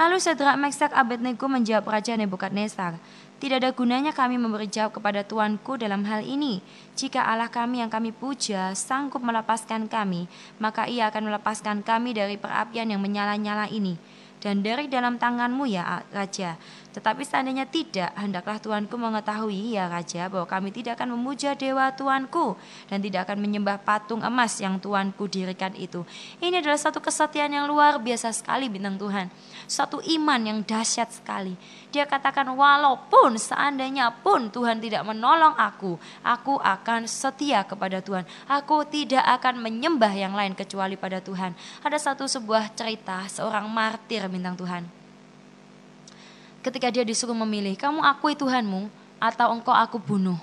Lalu 0.00 0.16
Sedrak 0.16 0.56
Meksak 0.64 0.96
Abednego 0.96 1.44
menjawab 1.52 1.84
Raja 1.84 2.16
Nebukadnezar, 2.16 2.96
tidak 3.36 3.60
ada 3.60 3.70
gunanya 3.76 4.16
kami 4.16 4.40
memberi 4.40 4.64
jawab 4.64 4.96
kepada 4.96 5.20
Tuanku 5.20 5.76
dalam 5.76 6.08
hal 6.08 6.24
ini. 6.24 6.64
Jika 6.96 7.20
Allah 7.20 7.52
kami 7.52 7.84
yang 7.84 7.92
kami 7.92 8.08
puja 8.16 8.72
sanggup 8.72 9.20
melepaskan 9.20 9.92
kami, 9.92 10.24
maka 10.56 10.88
ia 10.88 11.12
akan 11.12 11.28
melepaskan 11.28 11.84
kami 11.84 12.16
dari 12.16 12.40
perapian 12.40 12.88
yang 12.88 13.04
menyala-nyala 13.04 13.68
ini 13.68 14.00
dan 14.40 14.60
dari 14.60 14.86
dalam 14.86 15.18
tanganmu 15.18 15.64
ya 15.66 16.06
Raja. 16.12 16.54
Tetapi 16.96 17.28
seandainya 17.28 17.68
tidak, 17.68 18.08
hendaklah 18.16 18.56
Tuanku 18.56 18.96
mengetahui 18.96 19.76
ya 19.76 19.84
Raja 19.84 20.32
bahwa 20.32 20.48
kami 20.48 20.72
tidak 20.72 20.96
akan 20.96 21.12
memuja 21.12 21.52
dewa 21.52 21.92
Tuanku 21.92 22.56
dan 22.88 23.04
tidak 23.04 23.28
akan 23.28 23.44
menyembah 23.44 23.76
patung 23.84 24.24
emas 24.24 24.56
yang 24.64 24.80
Tuanku 24.80 25.28
dirikan 25.28 25.76
itu. 25.76 26.08
Ini 26.40 26.64
adalah 26.64 26.80
satu 26.80 27.04
kesetiaan 27.04 27.52
yang 27.52 27.68
luar 27.68 28.00
biasa 28.00 28.32
sekali 28.32 28.72
bintang 28.72 28.96
Tuhan. 28.96 29.28
Satu 29.68 30.00
iman 30.00 30.40
yang 30.40 30.64
dahsyat 30.64 31.12
sekali. 31.12 31.52
Dia 31.92 32.08
katakan 32.08 32.48
walaupun 32.48 33.36
seandainya 33.36 34.08
pun 34.24 34.48
Tuhan 34.48 34.80
tidak 34.80 35.04
menolong 35.04 35.52
aku, 35.52 36.00
aku 36.24 36.56
akan 36.64 37.04
setia 37.04 37.60
kepada 37.68 38.00
Tuhan. 38.00 38.24
Aku 38.48 38.88
tidak 38.88 39.20
akan 39.36 39.60
menyembah 39.60 40.16
yang 40.16 40.32
lain 40.32 40.56
kecuali 40.56 40.96
pada 40.96 41.20
Tuhan. 41.20 41.52
Ada 41.84 42.00
satu 42.00 42.24
sebuah 42.24 42.72
cerita 42.72 43.28
seorang 43.28 43.68
martir 43.68 44.24
bintang 44.32 44.56
Tuhan 44.56 44.95
ketika 46.66 46.90
dia 46.90 47.06
disuruh 47.06 47.38
memilih, 47.46 47.78
kamu 47.78 48.02
akui 48.02 48.34
Tuhanmu 48.34 48.90
atau 49.22 49.54
engkau 49.54 49.70
aku 49.70 50.02
bunuh. 50.02 50.38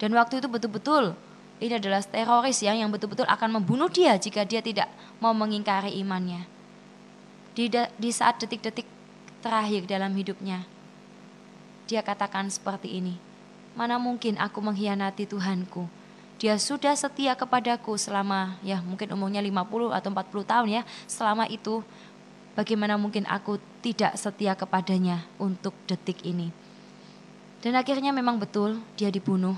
Dan 0.00 0.16
waktu 0.16 0.40
itu 0.40 0.48
betul-betul 0.48 1.12
ini 1.60 1.76
adalah 1.76 2.00
teroris 2.00 2.64
yang 2.64 2.80
yang 2.80 2.90
betul-betul 2.90 3.28
akan 3.28 3.60
membunuh 3.60 3.92
dia 3.92 4.16
jika 4.16 4.42
dia 4.42 4.64
tidak 4.64 4.88
mau 5.20 5.36
mengingkari 5.36 5.92
imannya. 6.00 6.48
Di, 7.54 7.70
di 7.70 8.10
saat 8.10 8.42
detik-detik 8.42 8.88
terakhir 9.44 9.86
dalam 9.86 10.10
hidupnya, 10.16 10.66
dia 11.86 12.00
katakan 12.02 12.50
seperti 12.50 12.98
ini, 12.98 13.14
mana 13.78 14.00
mungkin 14.00 14.40
aku 14.40 14.58
mengkhianati 14.58 15.28
Tuhanku. 15.28 15.86
Dia 16.34 16.58
sudah 16.58 16.98
setia 16.98 17.38
kepadaku 17.38 17.94
selama 17.94 18.58
ya 18.66 18.82
mungkin 18.82 19.06
umurnya 19.14 19.38
50 19.38 19.94
atau 19.94 20.08
40 20.10 20.50
tahun 20.50 20.68
ya. 20.68 20.82
Selama 21.06 21.46
itu 21.46 21.86
bagaimana 22.54 22.98
mungkin 22.98 23.26
aku 23.26 23.58
tidak 23.84 24.18
setia 24.18 24.54
kepadanya 24.58 25.26
untuk 25.38 25.74
detik 25.86 26.22
ini. 26.26 26.50
Dan 27.60 27.76
akhirnya 27.78 28.10
memang 28.10 28.40
betul 28.40 28.80
dia 28.98 29.10
dibunuh. 29.10 29.56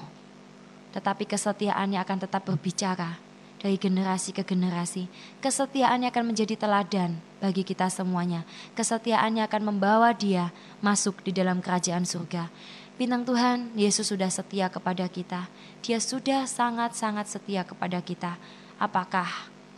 Tetapi 0.96 1.28
kesetiaannya 1.28 2.00
akan 2.00 2.18
tetap 2.24 2.48
berbicara 2.48 3.20
dari 3.60 3.76
generasi 3.80 4.30
ke 4.32 4.44
generasi. 4.44 5.08
Kesetiaannya 5.40 6.08
akan 6.12 6.24
menjadi 6.32 6.54
teladan 6.56 7.18
bagi 7.42 7.66
kita 7.66 7.90
semuanya. 7.90 8.46
Kesetiaannya 8.78 9.44
akan 9.44 9.62
membawa 9.74 10.14
dia 10.14 10.52
masuk 10.80 11.20
di 11.24 11.34
dalam 11.34 11.58
kerajaan 11.58 12.06
surga. 12.06 12.48
Bintang 12.96 13.28
Tuhan, 13.28 13.76
Yesus 13.76 14.08
sudah 14.08 14.32
setia 14.32 14.72
kepada 14.72 15.04
kita. 15.04 15.52
Dia 15.84 16.00
sudah 16.00 16.48
sangat-sangat 16.48 17.28
setia 17.28 17.60
kepada 17.60 18.00
kita. 18.00 18.40
Apakah 18.80 19.28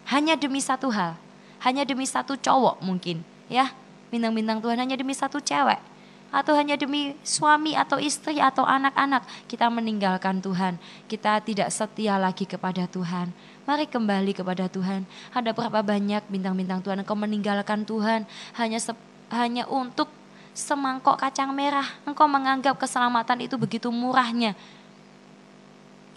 hanya 0.07 0.39
demi 0.39 0.63
satu 0.63 0.95
hal, 0.95 1.19
hanya 1.63 1.83
demi 1.83 2.07
satu 2.07 2.39
cowok 2.39 2.83
mungkin 2.85 3.23
ya. 3.51 3.73
Bintang-bintang 4.09 4.65
Tuhan 4.65 4.81
hanya 4.81 4.97
demi 4.97 5.13
satu 5.13 5.37
cewek. 5.37 5.81
Atau 6.29 6.53
hanya 6.53 6.77
demi 6.77 7.17
suami 7.25 7.73
atau 7.73 7.97
istri 7.97 8.37
atau 8.37 8.61
anak-anak 8.61 9.25
kita 9.49 9.69
meninggalkan 9.73 10.45
Tuhan. 10.45 10.77
Kita 11.09 11.41
tidak 11.41 11.73
setia 11.73 12.21
lagi 12.21 12.45
kepada 12.45 12.85
Tuhan. 12.85 13.33
Mari 13.65 13.89
kembali 13.89 14.33
kepada 14.37 14.69
Tuhan. 14.69 15.09
Ada 15.33 15.57
berapa 15.57 15.81
banyak 15.81 16.25
bintang-bintang 16.29 16.85
Tuhan 16.85 17.01
engkau 17.01 17.17
meninggalkan 17.17 17.85
Tuhan? 17.85 18.29
Hanya 18.61 18.81
hanya 19.33 19.65
untuk 19.69 20.09
semangkok 20.53 21.17
kacang 21.17 21.53
merah. 21.53 21.85
Engkau 22.05 22.29
menganggap 22.29 22.77
keselamatan 22.77 23.45
itu 23.45 23.57
begitu 23.57 23.89
murahnya. 23.89 24.53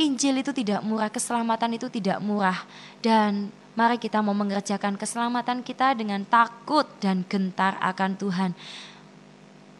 Injil 0.01 0.41
itu 0.41 0.51
tidak 0.51 0.82
murah, 0.82 1.13
keselamatan 1.13 1.77
itu 1.77 1.88
tidak 1.88 2.17
murah. 2.19 2.65
Dan 2.99 3.54
Mari 3.71 4.03
kita 4.03 4.19
mau 4.19 4.36
mengerjakan 4.36 4.99
keselamatan 4.99 5.63
kita 5.63 5.95
dengan 5.95 6.27
takut 6.27 6.84
dan 6.99 7.23
gentar 7.23 7.79
akan 7.79 8.19
Tuhan. 8.19 8.51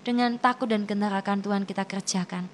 Dengan 0.08 0.40
takut 0.40 0.72
dan 0.72 0.88
gentar 0.88 1.12
akan 1.12 1.44
Tuhan 1.44 1.68
kita 1.68 1.84
kerjakan. 1.84 2.48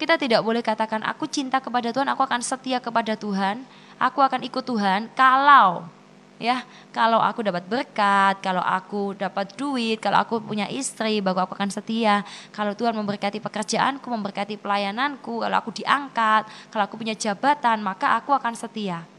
Kita 0.00 0.16
tidak 0.16 0.40
boleh 0.40 0.64
katakan 0.64 1.04
aku 1.04 1.28
cinta 1.28 1.60
kepada 1.60 1.92
Tuhan, 1.92 2.08
aku 2.08 2.24
akan 2.24 2.40
setia 2.40 2.80
kepada 2.80 3.20
Tuhan, 3.20 3.68
aku 4.00 4.22
akan 4.24 4.46
ikut 4.46 4.64
Tuhan 4.64 5.12
kalau 5.12 5.90
ya 6.38 6.62
kalau 6.94 7.18
aku 7.18 7.42
dapat 7.44 7.66
berkat, 7.66 8.40
kalau 8.40 8.62
aku 8.62 9.12
dapat 9.12 9.52
duit, 9.58 9.98
kalau 10.00 10.22
aku 10.22 10.40
punya 10.40 10.70
istri, 10.70 11.20
baru 11.20 11.44
aku 11.44 11.52
akan 11.52 11.68
setia. 11.68 12.22
Kalau 12.54 12.72
Tuhan 12.72 12.96
memberkati 12.96 13.42
pekerjaanku, 13.42 14.06
memberkati 14.08 14.56
pelayananku, 14.56 15.44
kalau 15.44 15.56
aku 15.58 15.74
diangkat, 15.74 16.48
kalau 16.72 16.86
aku 16.86 16.96
punya 16.96 17.12
jabatan, 17.12 17.82
maka 17.84 18.16
aku 18.16 18.32
akan 18.32 18.54
setia. 18.56 19.17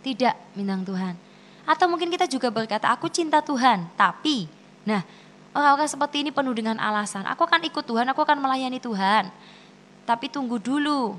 Tidak, 0.00 0.56
bintang 0.56 0.82
Tuhan. 0.84 1.14
Atau 1.68 1.86
mungkin 1.86 2.08
kita 2.08 2.24
juga 2.24 2.48
berkata, 2.48 2.88
aku 2.88 3.06
cinta 3.12 3.44
Tuhan, 3.44 3.86
tapi, 3.94 4.48
nah 4.82 5.04
orang-orang 5.54 5.90
seperti 5.90 6.22
ini 6.22 6.30
penuh 6.30 6.54
dengan 6.54 6.78
alasan. 6.78 7.26
Aku 7.26 7.42
akan 7.46 7.62
ikut 7.66 7.84
Tuhan, 7.84 8.06
aku 8.10 8.22
akan 8.22 8.38
melayani 8.38 8.78
Tuhan. 8.78 9.30
Tapi 10.06 10.26
tunggu 10.30 10.58
dulu. 10.58 11.14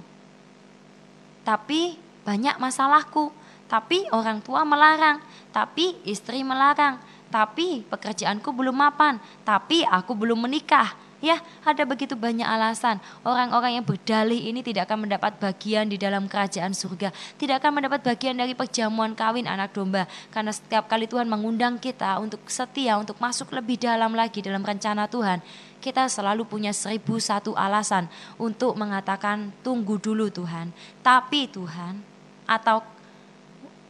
Tapi 1.48 1.96
banyak 2.28 2.60
masalahku. 2.60 3.32
Tapi 3.72 4.04
orang 4.12 4.44
tua 4.44 4.67
melarang. 4.67 5.24
Tapi 5.56 6.00
istri 6.04 6.44
melarang. 6.44 7.00
Tapi 7.32 7.88
pekerjaanku 7.88 8.52
belum 8.52 8.76
mapan. 8.76 9.15
Tapi 9.48 9.88
aku 9.88 10.12
belum 10.12 10.44
menikah. 10.44 10.91
Ya, 11.22 11.38
ada 11.62 11.86
begitu 11.86 12.18
banyak 12.18 12.44
alasan. 12.44 12.98
Orang-orang 13.22 13.78
yang 13.78 13.86
berdalih 13.86 14.42
ini 14.42 14.66
tidak 14.66 14.90
akan 14.90 15.06
mendapat 15.06 15.38
bagian 15.38 15.86
di 15.86 15.94
dalam 15.94 16.26
kerajaan 16.26 16.74
surga. 16.74 17.14
Tidak 17.38 17.62
akan 17.62 17.78
mendapat 17.78 18.02
bagian 18.02 18.42
dari 18.42 18.58
perjamuan 18.58 19.14
kawin 19.14 19.46
anak 19.46 19.70
domba. 19.70 20.10
Karena 20.34 20.50
setiap 20.50 20.90
kali 20.90 21.06
Tuhan 21.06 21.30
mengundang 21.30 21.78
kita 21.78 22.18
untuk 22.18 22.42
setia, 22.50 22.98
untuk 22.98 23.22
masuk 23.22 23.54
lebih 23.54 23.78
dalam 23.78 24.18
lagi 24.18 24.42
dalam 24.42 24.66
rencana 24.66 25.06
Tuhan. 25.06 25.46
Kita 25.78 26.10
selalu 26.10 26.42
punya 26.42 26.74
seribu 26.74 27.22
satu 27.22 27.54
alasan 27.54 28.10
untuk 28.42 28.74
mengatakan 28.74 29.54
tunggu 29.62 30.02
dulu 30.02 30.26
Tuhan. 30.34 30.74
Tapi 31.06 31.46
Tuhan, 31.54 32.02
atau 32.50 32.82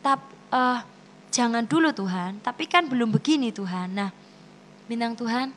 tap, 0.03 0.19
uh, 0.51 0.83
jangan 1.31 1.63
dulu 1.63 1.95
Tuhan, 1.95 2.43
tapi 2.43 2.67
kan 2.67 2.91
belum 2.91 3.15
begini 3.15 3.55
Tuhan. 3.55 3.95
Nah, 3.95 4.11
bintang 4.91 5.15
Tuhan, 5.15 5.55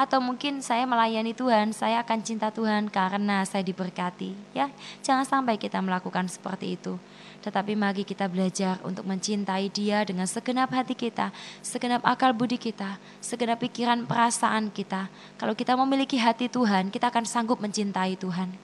atau 0.00 0.16
mungkin 0.16 0.64
saya 0.64 0.88
melayani 0.88 1.36
Tuhan, 1.36 1.76
saya 1.76 2.00
akan 2.00 2.24
cinta 2.24 2.48
Tuhan 2.48 2.88
karena 2.88 3.44
saya 3.44 3.60
diberkati. 3.60 4.32
Ya, 4.56 4.72
jangan 5.04 5.28
sampai 5.28 5.60
kita 5.60 5.76
melakukan 5.84 6.24
seperti 6.24 6.80
itu. 6.80 6.96
Tetapi 7.44 7.76
mari 7.76 8.08
kita 8.08 8.24
belajar 8.24 8.80
untuk 8.80 9.04
mencintai 9.04 9.68
Dia 9.68 10.00
dengan 10.08 10.24
segenap 10.24 10.72
hati 10.72 10.96
kita, 10.96 11.36
segenap 11.60 12.00
akal 12.00 12.32
budi 12.32 12.56
kita, 12.56 12.96
segenap 13.20 13.60
pikiran 13.60 14.08
perasaan 14.08 14.72
kita. 14.72 15.12
Kalau 15.36 15.52
kita 15.52 15.76
memiliki 15.76 16.16
hati 16.16 16.48
Tuhan, 16.48 16.88
kita 16.88 17.12
akan 17.12 17.28
sanggup 17.28 17.60
mencintai 17.60 18.16
Tuhan. 18.16 18.56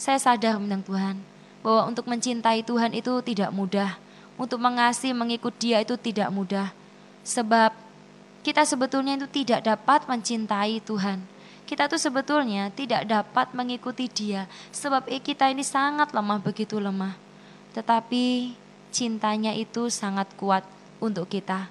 Saya 0.00 0.16
sadar 0.16 0.56
tentang 0.56 0.80
Tuhan 0.88 1.16
bahwa 1.60 1.92
untuk 1.92 2.08
mencintai 2.08 2.64
Tuhan 2.64 2.96
itu 2.96 3.12
tidak 3.20 3.52
mudah. 3.52 4.00
Untuk 4.40 4.56
mengasihi, 4.56 5.12
mengikut 5.12 5.52
Dia 5.60 5.84
itu 5.84 6.00
tidak 6.00 6.32
mudah. 6.32 6.72
Sebab 7.20 7.89
kita 8.40 8.64
sebetulnya 8.64 9.20
itu 9.20 9.28
tidak 9.28 9.60
dapat 9.64 10.08
mencintai 10.08 10.80
Tuhan. 10.84 11.20
Kita 11.68 11.86
tuh 11.86 12.02
sebetulnya 12.02 12.72
tidak 12.74 13.06
dapat 13.06 13.54
mengikuti 13.54 14.10
Dia, 14.10 14.50
sebab 14.74 15.06
kita 15.06 15.46
ini 15.54 15.62
sangat 15.62 16.10
lemah, 16.10 16.42
begitu 16.42 16.82
lemah. 16.82 17.14
Tetapi 17.70 18.58
cintanya 18.90 19.54
itu 19.54 19.86
sangat 19.86 20.26
kuat 20.34 20.66
untuk 20.98 21.30
kita. 21.30 21.70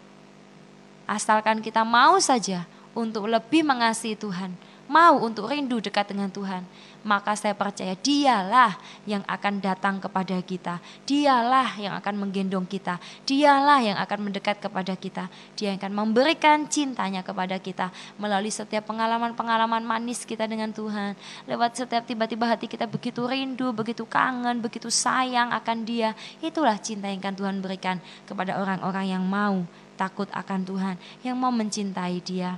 Asalkan 1.03 1.59
kita 1.59 1.83
mau 1.83 2.15
saja 2.23 2.63
untuk 2.95 3.27
lebih 3.27 3.67
mengasihi 3.67 4.15
Tuhan, 4.15 4.55
mau 4.87 5.19
untuk 5.19 5.51
rindu 5.51 5.83
dekat 5.83 6.15
dengan 6.15 6.31
Tuhan, 6.31 6.63
maka 7.03 7.35
saya 7.35 7.55
percaya 7.55 7.95
dialah 7.95 8.75
yang 9.07 9.23
akan 9.23 9.63
datang 9.63 10.03
kepada 10.03 10.39
kita. 10.43 10.83
Dialah 11.07 11.79
yang 11.79 11.93
akan 11.95 12.15
menggendong 12.27 12.67
kita. 12.67 12.99
Dialah 13.23 13.79
yang 13.79 13.97
akan 13.99 14.19
mendekat 14.29 14.59
kepada 14.59 14.93
kita. 14.99 15.31
Dia 15.55 15.71
yang 15.73 15.79
akan 15.79 15.93
memberikan 15.95 16.67
cintanya 16.67 17.23
kepada 17.23 17.55
kita 17.59 17.91
melalui 18.19 18.51
setiap 18.51 18.87
pengalaman-pengalaman 18.89 19.83
manis 19.83 20.27
kita 20.27 20.47
dengan 20.49 20.71
Tuhan. 20.75 21.15
Lewat 21.47 21.79
setiap 21.79 22.03
tiba-tiba 22.03 22.47
hati 22.47 22.67
kita 22.67 22.89
begitu 22.89 23.23
rindu, 23.23 23.71
begitu 23.71 24.03
kangen, 24.03 24.59
begitu 24.59 24.91
sayang 24.91 25.55
akan 25.55 25.87
dia. 25.87 26.11
Itulah 26.43 26.75
cinta 26.81 27.07
yang 27.07 27.23
akan 27.23 27.35
Tuhan 27.35 27.55
berikan 27.63 27.97
kepada 28.27 28.59
orang-orang 28.59 29.15
yang 29.15 29.23
mau 29.23 29.63
takut 29.99 30.31
akan 30.31 30.63
Tuhan, 30.63 30.95
yang 31.27 31.35
mau 31.35 31.51
mencintai 31.51 32.23
dia. 32.23 32.55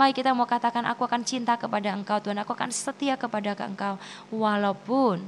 Mari 0.00 0.16
kita 0.16 0.32
mau 0.32 0.48
katakan 0.48 0.88
aku 0.88 1.04
akan 1.04 1.20
cinta 1.28 1.60
kepada 1.60 1.92
engkau 1.92 2.16
Tuhan. 2.24 2.40
Aku 2.40 2.56
akan 2.56 2.72
setia 2.72 3.20
kepada 3.20 3.52
engkau. 3.52 4.00
Walaupun 4.32 5.20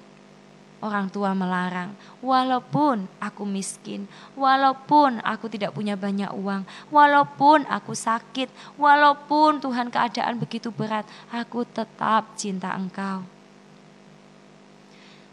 orang 0.80 1.12
tua 1.12 1.36
melarang. 1.36 1.92
Walaupun 2.24 3.04
aku 3.20 3.44
miskin. 3.44 4.08
Walaupun 4.32 5.20
aku 5.28 5.52
tidak 5.52 5.76
punya 5.76 5.92
banyak 5.92 6.32
uang. 6.32 6.64
Walaupun 6.88 7.68
aku 7.68 7.92
sakit. 7.92 8.48
Walaupun 8.80 9.60
Tuhan 9.60 9.92
keadaan 9.92 10.40
begitu 10.40 10.72
berat. 10.72 11.04
Aku 11.28 11.68
tetap 11.68 12.32
cinta 12.40 12.72
engkau. 12.72 13.28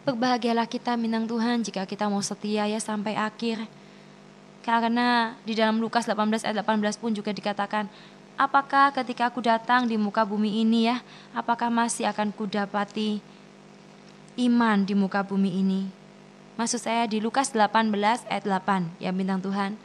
Berbahagialah 0.04 0.68
kita 0.68 1.00
minang 1.00 1.24
Tuhan 1.24 1.64
jika 1.64 1.88
kita 1.88 2.12
mau 2.12 2.20
setia 2.20 2.68
ya 2.68 2.84
sampai 2.84 3.16
akhir. 3.16 3.64
Karena 4.68 5.40
di 5.48 5.56
dalam 5.56 5.80
Lukas 5.80 6.04
18 6.04 6.44
ayat 6.44 6.60
18 6.60 7.00
pun 7.00 7.16
juga 7.16 7.32
dikatakan 7.32 7.88
apakah 8.40 8.96
ketika 8.96 9.28
aku 9.28 9.44
datang 9.44 9.84
di 9.84 10.00
muka 10.00 10.24
bumi 10.24 10.64
ini 10.64 10.88
ya, 10.88 11.04
apakah 11.36 11.68
masih 11.68 12.08
akan 12.08 12.32
kudapati 12.32 13.20
iman 14.40 14.88
di 14.88 14.96
muka 14.96 15.20
bumi 15.28 15.60
ini? 15.60 15.92
Maksud 16.56 16.80
saya 16.80 17.04
di 17.04 17.20
Lukas 17.20 17.52
18 17.52 17.92
ayat 18.32 18.44
8 18.48 19.04
ya 19.04 19.12
bintang 19.12 19.44
Tuhan. 19.44 19.76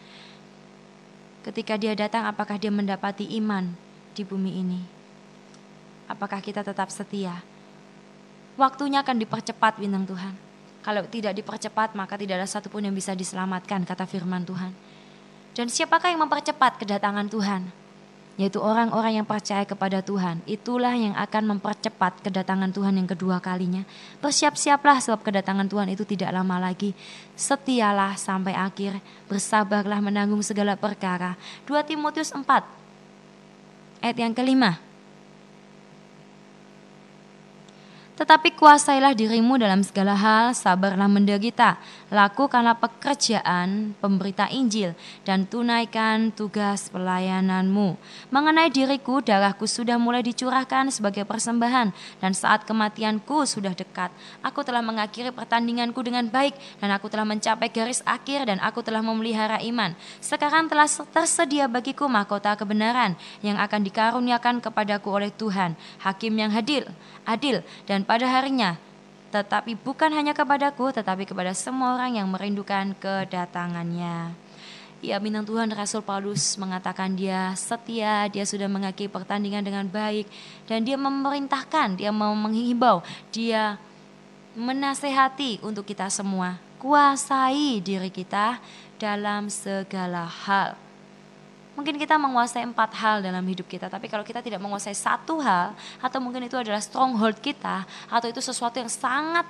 Ketika 1.43 1.75
dia 1.75 1.99
datang 1.99 2.31
apakah 2.31 2.55
dia 2.57 2.71
mendapati 2.71 3.27
iman 3.43 3.75
di 4.15 4.23
bumi 4.23 4.63
ini? 4.63 4.81
Apakah 6.07 6.39
kita 6.39 6.63
tetap 6.63 6.95
setia? 6.95 7.43
Waktunya 8.55 9.03
akan 9.03 9.19
dipercepat 9.19 9.83
bintang 9.83 10.07
Tuhan. 10.07 10.35
Kalau 10.87 11.03
tidak 11.11 11.35
dipercepat 11.35 11.99
maka 11.99 12.15
tidak 12.15 12.39
ada 12.43 12.49
satupun 12.49 12.87
yang 12.87 12.95
bisa 12.95 13.19
diselamatkan 13.19 13.83
kata 13.83 14.07
firman 14.07 14.47
Tuhan. 14.47 14.71
Dan 15.55 15.71
siapakah 15.71 16.11
yang 16.11 16.27
mempercepat 16.27 16.79
kedatangan 16.83 17.31
Tuhan? 17.31 17.84
Yaitu 18.35 18.59
orang-orang 18.59 19.23
yang 19.23 19.27
percaya 19.27 19.63
kepada 19.63 20.03
Tuhan. 20.03 20.43
Itulah 20.45 20.93
yang 20.93 21.15
akan 21.15 21.57
mempercepat 21.57 22.21
kedatangan 22.21 22.75
Tuhan 22.75 22.99
yang 22.99 23.09
kedua 23.09 23.39
kalinya. 23.39 23.87
Bersiap-siaplah 24.19 24.99
sebab 24.99 25.23
kedatangan 25.23 25.71
Tuhan 25.71 25.89
itu 25.89 26.03
tidak 26.03 26.35
lama 26.35 26.59
lagi. 26.59 26.93
Setialah 27.39 28.19
sampai 28.19 28.53
akhir, 28.59 28.99
bersabarlah 29.31 30.03
menanggung 30.03 30.43
segala 30.43 30.75
perkara. 30.75 31.39
2 31.67 31.79
Timotius 31.87 32.35
4 32.35 32.45
ayat 34.05 34.19
yang 34.21 34.37
kelima. 34.37 34.84
Tetapi 38.15 38.55
kuasailah 38.55 39.11
dirimu 39.11 39.59
dalam 39.59 39.83
segala 39.83 40.15
hal, 40.15 40.55
sabarlah 40.55 41.11
menderita, 41.11 41.83
lakukanlah 42.15 42.79
pekerjaan 42.79 43.99
pemberita 43.99 44.47
Injil, 44.55 44.95
dan 45.27 45.51
tunaikan 45.51 46.31
tugas 46.31 46.95
pelayananmu. 46.95 47.99
Mengenai 48.31 48.71
diriku, 48.71 49.19
darahku 49.19 49.67
sudah 49.67 49.99
mulai 49.99 50.23
dicurahkan 50.23 50.95
sebagai 50.95 51.27
persembahan, 51.27 51.91
dan 52.23 52.33
saat 52.39 52.63
kematianku 52.63 53.51
sudah 53.51 53.75
dekat. 53.75 54.15
Aku 54.47 54.63
telah 54.63 54.79
mengakhiri 54.79 55.35
pertandinganku 55.35 55.99
dengan 56.07 56.31
baik, 56.31 56.55
dan 56.79 56.95
aku 56.95 57.11
telah 57.11 57.27
mencapai 57.27 57.67
garis 57.67 57.99
akhir, 58.07 58.47
dan 58.47 58.63
aku 58.63 58.79
telah 58.87 59.03
memelihara 59.03 59.59
iman. 59.67 59.91
Sekarang 60.23 60.71
telah 60.71 60.87
tersedia 60.87 61.67
bagiku 61.67 62.07
mahkota 62.07 62.55
kebenaran, 62.55 63.19
yang 63.43 63.59
akan 63.59 63.83
dikaruniakan 63.83 64.63
kepadaku 64.63 65.11
oleh 65.11 65.35
Tuhan, 65.35 65.75
Hakim 65.99 66.39
yang 66.39 66.55
hadil, 66.55 66.87
adil, 67.27 67.59
dan 67.91 68.04
pada 68.05 68.29
harinya. 68.29 68.77
Tetapi 69.35 69.75
bukan 69.75 70.15
hanya 70.15 70.31
kepadaku, 70.31 70.95
tetapi 70.95 71.27
kepada 71.27 71.51
semua 71.59 71.99
orang 71.99 72.23
yang 72.23 72.31
merindukan 72.31 72.95
kedatangannya. 73.03 74.31
Ya 75.05 75.21
bintang 75.21 75.45
Tuhan 75.45 75.69
Rasul 75.69 76.01
Paulus 76.01 76.57
mengatakan 76.57 77.13
dia 77.13 77.53
setia, 77.59 78.25
dia 78.33 78.47
sudah 78.49 78.71
mengakhiri 78.71 79.13
pertandingan 79.13 79.61
dengan 79.61 79.85
baik 79.85 80.25
dan 80.65 80.81
dia 80.87 80.97
memerintahkan, 80.97 82.01
dia 82.01 82.09
menghimbau, 82.09 83.05
dia 83.29 83.77
menasehati 84.57 85.61
untuk 85.61 85.85
kita 85.85 86.09
semua. 86.09 86.57
Kuasai 86.81 87.85
diri 87.85 88.09
kita 88.09 88.63
dalam 88.97 89.53
segala 89.53 90.25
hal. 90.25 90.84
Mungkin 91.75 91.99
kita 91.99 92.15
menguasai 92.15 92.63
empat 92.63 92.95
hal 92.95 93.19
dalam 93.19 93.43
hidup 93.43 93.67
kita, 93.67 93.91
tapi 93.91 94.07
kalau 94.07 94.23
kita 94.23 94.39
tidak 94.39 94.63
menguasai 94.63 94.95
satu 94.95 95.43
hal, 95.43 95.75
atau 95.99 96.19
mungkin 96.23 96.47
itu 96.47 96.55
adalah 96.55 96.79
stronghold 96.79 97.43
kita, 97.43 97.83
atau 98.07 98.31
itu 98.31 98.39
sesuatu 98.39 98.79
yang 98.79 98.87
sangat 98.87 99.43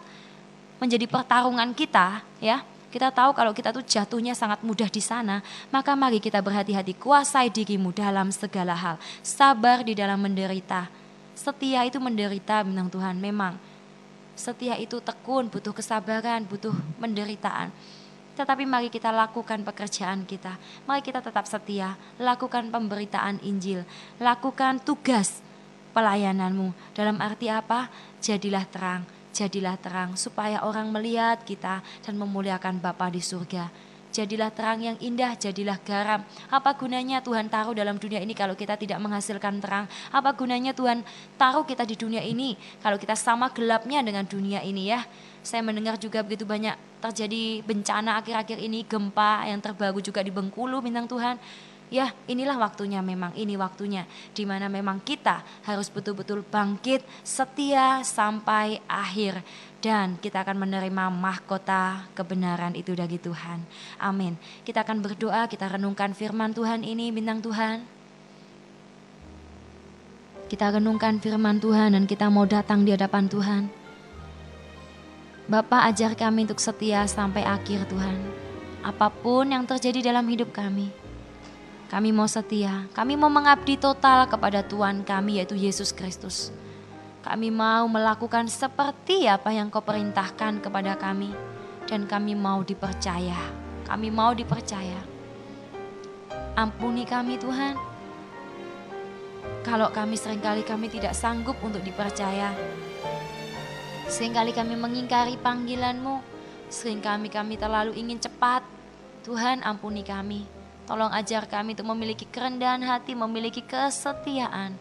menjadi 0.81 1.05
pertarungan 1.05 1.69
kita, 1.77 2.25
ya, 2.41 2.65
kita 2.89 3.11
tahu 3.11 3.35
kalau 3.35 3.51
kita 3.51 3.75
tuh 3.75 3.83
jatuhnya 3.83 4.39
sangat 4.39 4.63
mudah 4.63 4.87
di 4.87 5.03
sana, 5.03 5.45
maka 5.69 5.93
mari 5.99 6.23
kita 6.23 6.39
berhati-hati, 6.39 6.95
kuasai 6.95 7.51
dirimu 7.51 7.91
dalam 7.91 8.31
segala 8.31 8.73
hal, 8.73 8.97
sabar 9.19 9.83
di 9.83 9.93
dalam 9.99 10.17
menderita. 10.17 10.87
Setia 11.35 11.83
itu 11.85 11.99
menderita 11.99 12.63
bintang 12.63 12.87
Tuhan, 12.87 13.19
memang. 13.19 13.59
Setia 14.39 14.79
itu 14.79 15.03
tekun, 15.03 15.51
butuh 15.51 15.75
kesabaran, 15.75 16.47
butuh 16.47 16.71
penderitaan. 17.03 17.75
Tetapi 18.35 18.67
mari 18.67 18.91
kita 18.91 19.15
lakukan 19.15 19.63
pekerjaan 19.63 20.27
kita. 20.27 20.59
Mari 20.91 21.01
kita 21.07 21.23
tetap 21.23 21.47
setia, 21.47 21.95
lakukan 22.19 22.69
pemberitaan 22.69 23.39
Injil, 23.47 23.87
lakukan 24.19 24.83
tugas 24.83 25.39
pelayananmu. 25.95 26.75
Dalam 26.93 27.23
arti 27.23 27.47
apa? 27.47 27.89
Jadilah 28.19 28.67
terang, 28.67 29.07
jadilah 29.31 29.79
terang 29.79 30.19
supaya 30.19 30.67
orang 30.67 30.91
melihat 30.91 31.47
kita 31.47 31.81
dan 32.03 32.15
memuliakan 32.19 32.83
Bapa 32.83 33.07
di 33.09 33.23
surga. 33.23 33.94
Jadilah 34.15 34.55
terang 34.55 34.79
yang 34.79 34.95
indah, 35.03 35.35
jadilah 35.35 35.75
garam. 35.83 36.23
Apa 36.47 36.79
gunanya 36.79 37.19
Tuhan 37.19 37.51
taruh 37.51 37.75
dalam 37.75 37.99
dunia 37.99 38.23
ini 38.23 38.31
kalau 38.31 38.55
kita 38.55 38.79
tidak 38.79 39.03
menghasilkan 39.03 39.59
terang? 39.59 39.91
Apa 40.15 40.31
gunanya 40.39 40.71
Tuhan 40.71 41.03
taruh 41.35 41.67
kita 41.67 41.83
di 41.83 41.99
dunia 41.99 42.23
ini 42.23 42.55
kalau 42.79 42.95
kita 42.95 43.19
sama 43.19 43.51
gelapnya 43.51 44.07
dengan 44.07 44.23
dunia 44.23 44.63
ini 44.63 44.95
ya? 44.95 45.03
Saya 45.43 45.67
mendengar 45.67 45.99
juga 45.99 46.23
begitu 46.23 46.47
banyak 46.47 46.79
terjadi 47.03 47.67
bencana 47.67 48.23
akhir-akhir 48.23 48.63
ini, 48.63 48.87
gempa 48.87 49.51
yang 49.51 49.59
terbaru 49.59 49.99
juga 49.99 50.23
di 50.23 50.31
Bengkulu, 50.31 50.79
bintang 50.79 51.11
Tuhan. 51.11 51.35
ya 51.93 52.11
inilah 52.27 52.57
waktunya 52.59 53.05
memang 53.05 53.37
ini 53.37 53.55
waktunya 53.61 54.09
di 54.33 54.49
mana 54.49 54.73
memang 54.73 55.05
kita 55.05 55.45
harus 55.69 55.93
betul-betul 55.93 56.43
bangkit 56.43 57.05
setia 57.23 58.01
sampai 58.01 58.81
akhir 58.89 59.45
dan 59.85 60.17
kita 60.17 60.41
akan 60.41 60.65
menerima 60.65 61.13
mahkota 61.13 62.09
kebenaran 62.17 62.73
itu 62.73 62.97
dari 62.97 63.21
Tuhan. 63.21 63.61
Amin. 64.01 64.41
Kita 64.65 64.81
akan 64.81 65.05
berdoa, 65.05 65.45
kita 65.45 65.69
renungkan 65.69 66.17
firman 66.17 66.57
Tuhan 66.57 66.81
ini 66.81 67.13
bintang 67.13 67.45
Tuhan. 67.45 67.85
Kita 70.49 70.73
renungkan 70.73 71.21
firman 71.21 71.61
Tuhan 71.61 71.93
dan 71.93 72.09
kita 72.09 72.33
mau 72.33 72.49
datang 72.49 72.89
di 72.89 72.97
hadapan 72.97 73.29
Tuhan. 73.29 73.63
Bapak 75.45 75.93
ajar 75.93 76.17
kami 76.17 76.49
untuk 76.49 76.65
setia 76.65 77.05
sampai 77.05 77.45
akhir 77.45 77.85
Tuhan. 77.93 78.17
Apa 78.81 79.13
pun 79.13 79.53
yang 79.53 79.69
terjadi 79.69 80.09
dalam 80.09 80.25
hidup 80.33 80.57
kami. 80.57 80.89
Kami 81.93 82.09
mau 82.17 82.25
setia, 82.25 82.89
kami 82.97 83.21
mau 83.21 83.29
mengabdi 83.29 83.77
total 83.77 84.25
kepada 84.25 84.65
Tuhan 84.65 85.05
kami 85.05 85.45
yaitu 85.45 85.53
Yesus 85.53 85.93
Kristus. 85.93 86.49
Kami 87.25 87.49
mau 87.49 87.89
melakukan 87.89 88.45
seperti 88.53 89.25
apa 89.25 89.49
yang 89.49 89.73
kau 89.73 89.81
perintahkan 89.81 90.61
kepada 90.61 90.93
kami. 90.93 91.33
Dan 91.89 92.05
kami 92.05 92.37
mau 92.37 92.61
dipercaya, 92.61 93.41
kami 93.89 94.13
mau 94.13 94.37
dipercaya. 94.37 95.01
Ampuni 96.53 97.09
kami 97.09 97.41
Tuhan, 97.41 97.81
kalau 99.65 99.89
kami 99.89 100.21
sering 100.21 100.45
kali 100.45 100.61
kami 100.69 100.93
tidak 100.93 101.17
sanggup 101.17 101.57
untuk 101.65 101.81
dipercaya. 101.81 102.53
Seringkali 104.05 104.53
kami 104.53 104.77
mengingkari 104.77 105.41
panggilanmu. 105.41 106.21
Seringkali 106.69 107.33
kami 107.33 107.57
terlalu 107.57 107.97
ingin 107.97 108.21
cepat. 108.21 108.61
Tuhan 109.25 109.65
ampuni 109.65 110.05
kami. 110.05 110.45
Tolong 110.85 111.09
ajar 111.17 111.49
kami 111.49 111.73
untuk 111.73 111.89
memiliki 111.89 112.29
kerendahan 112.29 112.85
hati, 112.85 113.17
memiliki 113.17 113.65
kesetiaan 113.65 114.77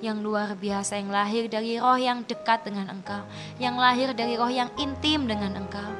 yang 0.00 0.24
luar 0.24 0.56
biasa, 0.56 0.96
yang 0.96 1.12
lahir 1.12 1.48
dari 1.48 1.76
roh 1.76 1.96
yang 1.96 2.24
dekat 2.24 2.64
dengan 2.64 2.88
Engkau, 2.88 3.24
yang 3.60 3.76
lahir 3.76 4.16
dari 4.16 4.36
roh 4.36 4.48
yang 4.48 4.72
intim 4.80 5.28
dengan 5.28 5.56
Engkau. 5.60 5.92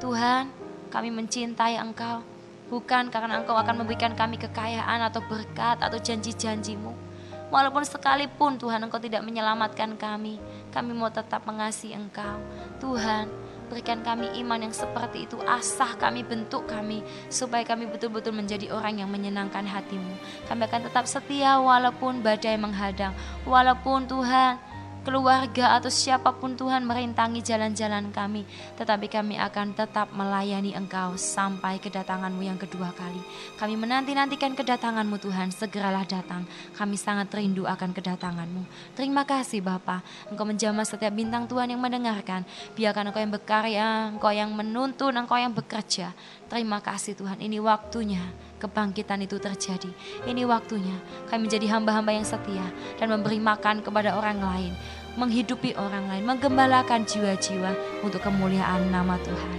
Tuhan, 0.00 0.48
kami 0.88 1.12
mencintai 1.12 1.76
Engkau, 1.76 2.24
bukan 2.72 3.12
karena 3.12 3.40
Engkau 3.40 3.54
akan 3.54 3.84
memberikan 3.84 4.16
kami 4.16 4.40
kekayaan 4.40 5.04
atau 5.04 5.20
berkat 5.28 5.78
atau 5.78 6.00
janji-janjimu, 6.00 7.12
Walaupun 7.52 7.84
sekalipun 7.84 8.56
Tuhan 8.56 8.80
Engkau 8.80 8.96
tidak 8.96 9.20
menyelamatkan 9.28 10.00
kami, 10.00 10.40
kami 10.72 10.96
mau 10.96 11.12
tetap 11.12 11.44
mengasihi 11.44 11.92
Engkau. 11.92 12.40
Tuhan, 12.80 13.28
berikan 13.72 14.04
kami 14.04 14.28
iman 14.44 14.68
yang 14.68 14.74
seperti 14.76 15.24
itu, 15.24 15.40
asah 15.48 15.96
kami, 15.96 16.20
bentuk 16.20 16.68
kami, 16.68 17.00
supaya 17.32 17.64
kami 17.64 17.88
betul-betul 17.88 18.36
menjadi 18.36 18.68
orang 18.68 19.00
yang 19.00 19.08
menyenangkan 19.08 19.64
hatimu. 19.64 20.12
Kami 20.44 20.68
akan 20.68 20.92
tetap 20.92 21.08
setia 21.08 21.56
walaupun 21.56 22.20
badai 22.20 22.60
menghadang, 22.60 23.16
walaupun 23.48 24.04
Tuhan 24.04 24.60
keluarga 25.02 25.76
atau 25.76 25.90
siapa 25.90 26.30
pun 26.38 26.54
Tuhan 26.54 26.86
merintangi 26.86 27.42
jalan-jalan 27.42 28.14
kami, 28.14 28.46
tetapi 28.78 29.10
kami 29.10 29.34
akan 29.38 29.74
tetap 29.74 30.14
melayani 30.14 30.72
Engkau 30.78 31.18
sampai 31.18 31.82
kedatanganmu 31.82 32.42
yang 32.46 32.58
kedua 32.58 32.94
kali. 32.94 33.18
Kami 33.58 33.74
menanti-nantikan 33.74 34.54
kedatanganmu 34.54 35.18
Tuhan, 35.18 35.50
segeralah 35.50 36.06
datang. 36.06 36.46
Kami 36.78 36.94
sangat 36.94 37.34
rindu 37.34 37.66
akan 37.66 37.90
kedatanganmu. 37.90 38.62
Terima 38.94 39.26
kasih 39.26 39.58
Bapa, 39.58 40.00
Engkau 40.30 40.46
menjamah 40.46 40.86
setiap 40.86 41.10
bintang 41.12 41.50
Tuhan 41.50 41.74
yang 41.74 41.82
mendengarkan. 41.82 42.46
Biarkan 42.78 43.10
Engkau 43.10 43.20
yang 43.20 43.34
berkarya, 43.34 43.86
Engkau 44.14 44.32
yang 44.32 44.50
menuntun, 44.54 45.12
Engkau 45.18 45.36
yang 45.36 45.52
bekerja. 45.52 46.14
Terima 46.52 46.84
kasih 46.84 47.16
Tuhan, 47.16 47.40
ini 47.40 47.64
waktunya 47.64 48.20
kebangkitan 48.60 49.24
itu 49.24 49.40
terjadi. 49.40 49.88
Ini 50.28 50.44
waktunya 50.44 51.00
kami 51.32 51.48
menjadi 51.48 51.64
hamba-hamba 51.72 52.12
yang 52.12 52.28
setia 52.28 52.68
dan 53.00 53.08
memberi 53.08 53.40
makan 53.40 53.80
kepada 53.80 54.12
orang 54.20 54.36
lain, 54.36 54.76
menghidupi 55.16 55.72
orang 55.80 56.12
lain, 56.12 56.28
menggembalakan 56.28 57.08
jiwa-jiwa 57.08 58.04
untuk 58.04 58.20
kemuliaan 58.20 58.92
nama 58.92 59.16
Tuhan. 59.24 59.58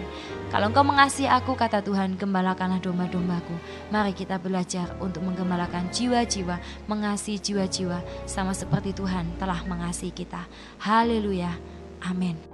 Kalau 0.53 0.69
engkau 0.69 0.85
mengasihi 0.85 1.25
aku, 1.25 1.57
kata 1.57 1.81
Tuhan, 1.81 2.13
gembalakanlah 2.13 2.77
domba-dombaku. 2.77 3.57
Mari 3.89 4.13
kita 4.13 4.37
belajar 4.37 4.93
untuk 5.01 5.25
menggembalakan 5.25 5.89
jiwa-jiwa, 5.89 6.61
mengasihi 6.85 7.41
jiwa-jiwa, 7.41 8.29
sama 8.29 8.53
seperti 8.53 8.93
Tuhan 8.93 9.33
telah 9.41 9.65
mengasihi 9.65 10.13
kita. 10.13 10.45
Haleluya. 10.77 11.57
Amin. 12.05 12.52